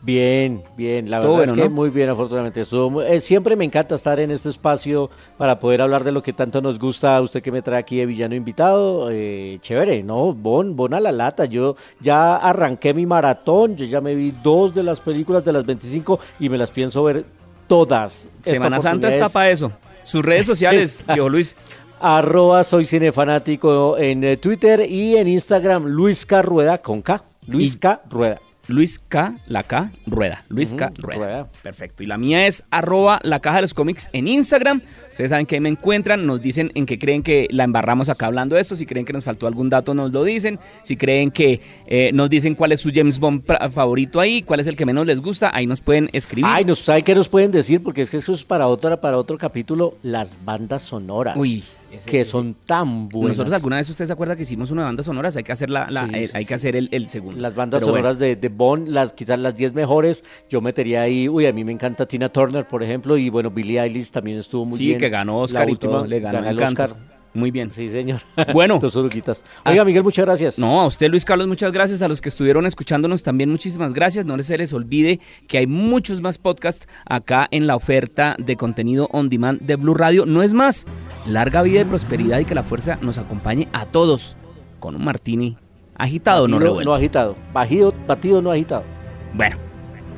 Bien, 0.02 0.62
bien, 0.76 1.08
la 1.08 1.20
Todo 1.20 1.36
verdad 1.36 1.52
bueno, 1.54 1.62
es 1.62 1.66
que 1.68 1.68
¿no? 1.70 1.74
muy 1.82 1.88
bien, 1.88 2.10
afortunadamente. 2.10 2.60
Estuvo 2.60 2.90
muy- 2.90 3.04
eh, 3.06 3.20
siempre 3.20 3.56
me 3.56 3.64
encanta 3.64 3.94
estar 3.94 4.20
en 4.20 4.30
este 4.32 4.50
espacio 4.50 5.08
para 5.38 5.58
poder 5.58 5.80
hablar 5.80 6.04
de 6.04 6.12
lo 6.12 6.22
que 6.22 6.34
tanto 6.34 6.60
nos 6.60 6.78
gusta. 6.78 7.18
Usted 7.22 7.42
que 7.42 7.50
me 7.50 7.62
trae 7.62 7.78
aquí 7.80 7.96
de 7.96 8.04
villano 8.04 8.34
invitado, 8.34 9.08
eh, 9.10 9.56
chévere, 9.62 10.02
¿no? 10.02 10.34
Bon, 10.34 10.76
bon 10.76 10.92
a 10.92 11.00
la 11.00 11.10
lata. 11.10 11.46
Yo 11.46 11.76
ya 12.00 12.36
arranqué 12.36 12.92
mi 12.92 13.06
maratón, 13.06 13.76
yo 13.76 13.86
ya 13.86 14.02
me 14.02 14.14
vi 14.14 14.34
dos 14.42 14.74
de 14.74 14.82
las 14.82 15.00
películas 15.00 15.42
de 15.42 15.52
las 15.52 15.64
25 15.64 16.18
y 16.38 16.50
me 16.50 16.58
las 16.58 16.70
pienso 16.70 17.02
ver 17.04 17.24
todas. 17.66 18.28
Semana 18.42 18.80
Santa 18.80 19.08
está 19.08 19.26
es- 19.26 19.32
para 19.32 19.48
eso. 19.48 19.72
Sus 20.04 20.24
redes 20.24 20.46
sociales, 20.46 21.04
viejo 21.12 21.28
Luis. 21.28 21.56
Arroba 22.00 22.62
soy 22.64 22.84
cinefanático 22.84 23.96
en 23.98 24.22
eh, 24.24 24.36
Twitter 24.36 24.88
y 24.88 25.16
en 25.16 25.26
Instagram 25.26 25.86
Luis 25.86 26.26
K. 26.26 26.42
Rueda 26.42 26.78
con 26.78 27.02
K. 27.02 27.24
Luis 27.46 27.74
Y- 27.74 27.78
K. 27.78 28.02
Rueda. 28.10 28.40
Luis 28.66 28.98
K, 28.98 29.36
la 29.46 29.62
K, 29.62 29.90
Rueda. 30.06 30.44
Luis 30.48 30.74
K, 30.74 30.86
Ujú, 30.92 31.02
Rueda. 31.02 31.24
Rueda. 31.24 31.48
Perfecto. 31.62 32.02
Y 32.02 32.06
la 32.06 32.16
mía 32.18 32.46
es 32.46 32.64
arroba 32.70 33.20
la 33.22 33.40
caja 33.40 33.56
de 33.56 33.62
los 33.62 33.74
cómics 33.74 34.08
en 34.12 34.28
Instagram. 34.28 34.80
Ustedes 35.10 35.30
saben 35.30 35.46
que 35.46 35.56
ahí 35.56 35.60
me 35.60 35.68
encuentran, 35.68 36.26
nos 36.26 36.40
dicen 36.40 36.72
en 36.74 36.86
qué 36.86 36.98
creen 36.98 37.22
que 37.22 37.46
la 37.50 37.64
embarramos 37.64 38.08
acá 38.08 38.26
hablando 38.26 38.54
de 38.56 38.62
esto. 38.62 38.76
Si 38.76 38.86
creen 38.86 39.04
que 39.04 39.12
nos 39.12 39.24
faltó 39.24 39.46
algún 39.46 39.68
dato, 39.70 39.94
nos 39.94 40.12
lo 40.12 40.24
dicen. 40.24 40.58
Si 40.82 40.96
creen 40.96 41.30
que 41.30 41.60
eh, 41.86 42.10
nos 42.14 42.30
dicen 42.30 42.54
cuál 42.54 42.72
es 42.72 42.80
su 42.80 42.90
James 42.94 43.18
Bond 43.18 43.44
favorito 43.72 44.20
ahí, 44.20 44.42
cuál 44.42 44.60
es 44.60 44.66
el 44.66 44.76
que 44.76 44.86
menos 44.86 45.06
les 45.06 45.20
gusta, 45.20 45.50
ahí 45.54 45.66
nos 45.66 45.80
pueden 45.80 46.08
escribir. 46.12 46.46
Ay, 46.48 46.64
nos, 46.64 46.78
¿sabe 46.78 47.02
qué 47.02 47.14
nos 47.14 47.28
pueden 47.28 47.50
decir? 47.50 47.82
Porque 47.82 48.02
es 48.02 48.10
que 48.10 48.16
eso 48.18 48.32
es 48.34 48.44
para 48.44 48.66
otro, 48.66 49.00
para 49.00 49.18
otro 49.18 49.36
capítulo, 49.38 49.96
las 50.02 50.36
bandas 50.44 50.82
sonoras. 50.82 51.36
Uy, 51.36 51.64
ese- 51.96 52.10
que 52.10 52.20
ese- 52.20 52.30
son 52.30 52.54
tan 52.66 53.08
buenas. 53.08 53.30
Nosotros 53.38 53.54
alguna 53.54 53.76
vez 53.76 53.88
usted 53.88 54.06
se 54.06 54.12
acuerda 54.12 54.36
que 54.36 54.42
hicimos 54.42 54.70
una 54.70 54.84
banda 54.84 55.02
sonoras, 55.02 55.36
hay 55.36 55.44
que 55.44 55.52
hacer 55.52 55.70
la, 55.70 55.88
la- 55.90 56.06
Sí, 56.08 56.14
eh, 56.14 56.26
sí, 56.28 56.32
hay 56.36 56.44
que 56.44 56.54
hacer 56.54 56.76
el, 56.76 56.88
el 56.92 57.08
segundo. 57.08 57.40
Las 57.40 57.54
bandas 57.54 57.80
Pero 57.80 57.92
bueno. 57.92 58.02
sonoras 58.04 58.18
de, 58.18 58.36
de 58.36 58.48
Bond, 58.48 58.88
las, 58.88 59.12
quizás 59.12 59.38
las 59.38 59.56
10 59.56 59.72
mejores, 59.74 60.24
yo 60.50 60.60
metería 60.60 61.02
ahí, 61.02 61.28
uy, 61.28 61.46
a 61.46 61.52
mí 61.52 61.64
me 61.64 61.72
encanta 61.72 62.06
Tina 62.06 62.28
Turner, 62.28 62.66
por 62.66 62.82
ejemplo, 62.82 63.16
y 63.16 63.28
bueno, 63.30 63.50
Billie 63.50 63.80
Eilish 63.80 64.10
también 64.10 64.38
estuvo 64.38 64.64
muy 64.64 64.78
sí, 64.78 64.86
bien. 64.86 64.98
que 64.98 65.08
ganó 65.08 65.32
La 65.38 65.42
Oscar 65.42 65.68
y 65.68 65.72
última, 65.72 65.92
todo, 65.92 66.06
le 66.06 66.20
ganó 66.20 66.48
el. 66.48 66.60
Oscar. 66.62 67.13
Muy 67.34 67.50
bien. 67.50 67.70
Sí, 67.74 67.88
señor. 67.88 68.20
Bueno. 68.52 68.78
Dos 68.80 68.94
oruguitas. 68.96 69.44
Oiga, 69.64 69.84
Miguel, 69.84 70.02
muchas 70.04 70.24
gracias. 70.24 70.58
No, 70.58 70.80
a 70.80 70.86
usted 70.86 71.10
Luis 71.10 71.24
Carlos, 71.24 71.46
muchas 71.48 71.72
gracias. 71.72 72.00
A 72.02 72.08
los 72.08 72.20
que 72.20 72.28
estuvieron 72.28 72.64
escuchándonos 72.66 73.22
también 73.22 73.50
muchísimas 73.50 73.92
gracias. 73.92 74.24
No 74.24 74.40
se 74.42 74.56
les 74.56 74.72
olvide 74.72 75.18
que 75.48 75.58
hay 75.58 75.66
muchos 75.66 76.20
más 76.20 76.38
podcasts 76.38 76.86
acá 77.06 77.48
en 77.50 77.66
la 77.66 77.74
oferta 77.76 78.36
de 78.38 78.56
contenido 78.56 79.08
on 79.12 79.28
demand 79.28 79.60
de 79.62 79.76
Blue 79.76 79.94
Radio. 79.94 80.26
No 80.26 80.42
es 80.42 80.54
más, 80.54 80.86
larga 81.26 81.62
vida 81.62 81.80
y 81.80 81.84
prosperidad 81.84 82.38
y 82.38 82.44
que 82.44 82.54
la 82.54 82.62
fuerza 82.62 82.98
nos 83.02 83.18
acompañe 83.18 83.68
a 83.72 83.86
todos 83.86 84.36
con 84.78 84.94
un 84.94 85.04
martini 85.04 85.56
agitado 85.96 86.44
o 86.44 86.48
no 86.48 86.56
Batido, 86.56 86.70
revuelto. 86.70 86.90
no 86.90 86.96
agitado. 86.96 87.36
Bajido, 87.52 87.94
batido, 88.06 88.42
no 88.42 88.50
agitado. 88.52 88.84
Bueno, 89.32 89.56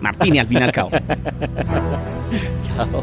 martini 0.00 0.38
al 0.38 0.46
fin 0.46 0.58
y 0.58 0.62
al 0.62 0.72
cabo. 0.72 0.90
Chao. 2.62 3.02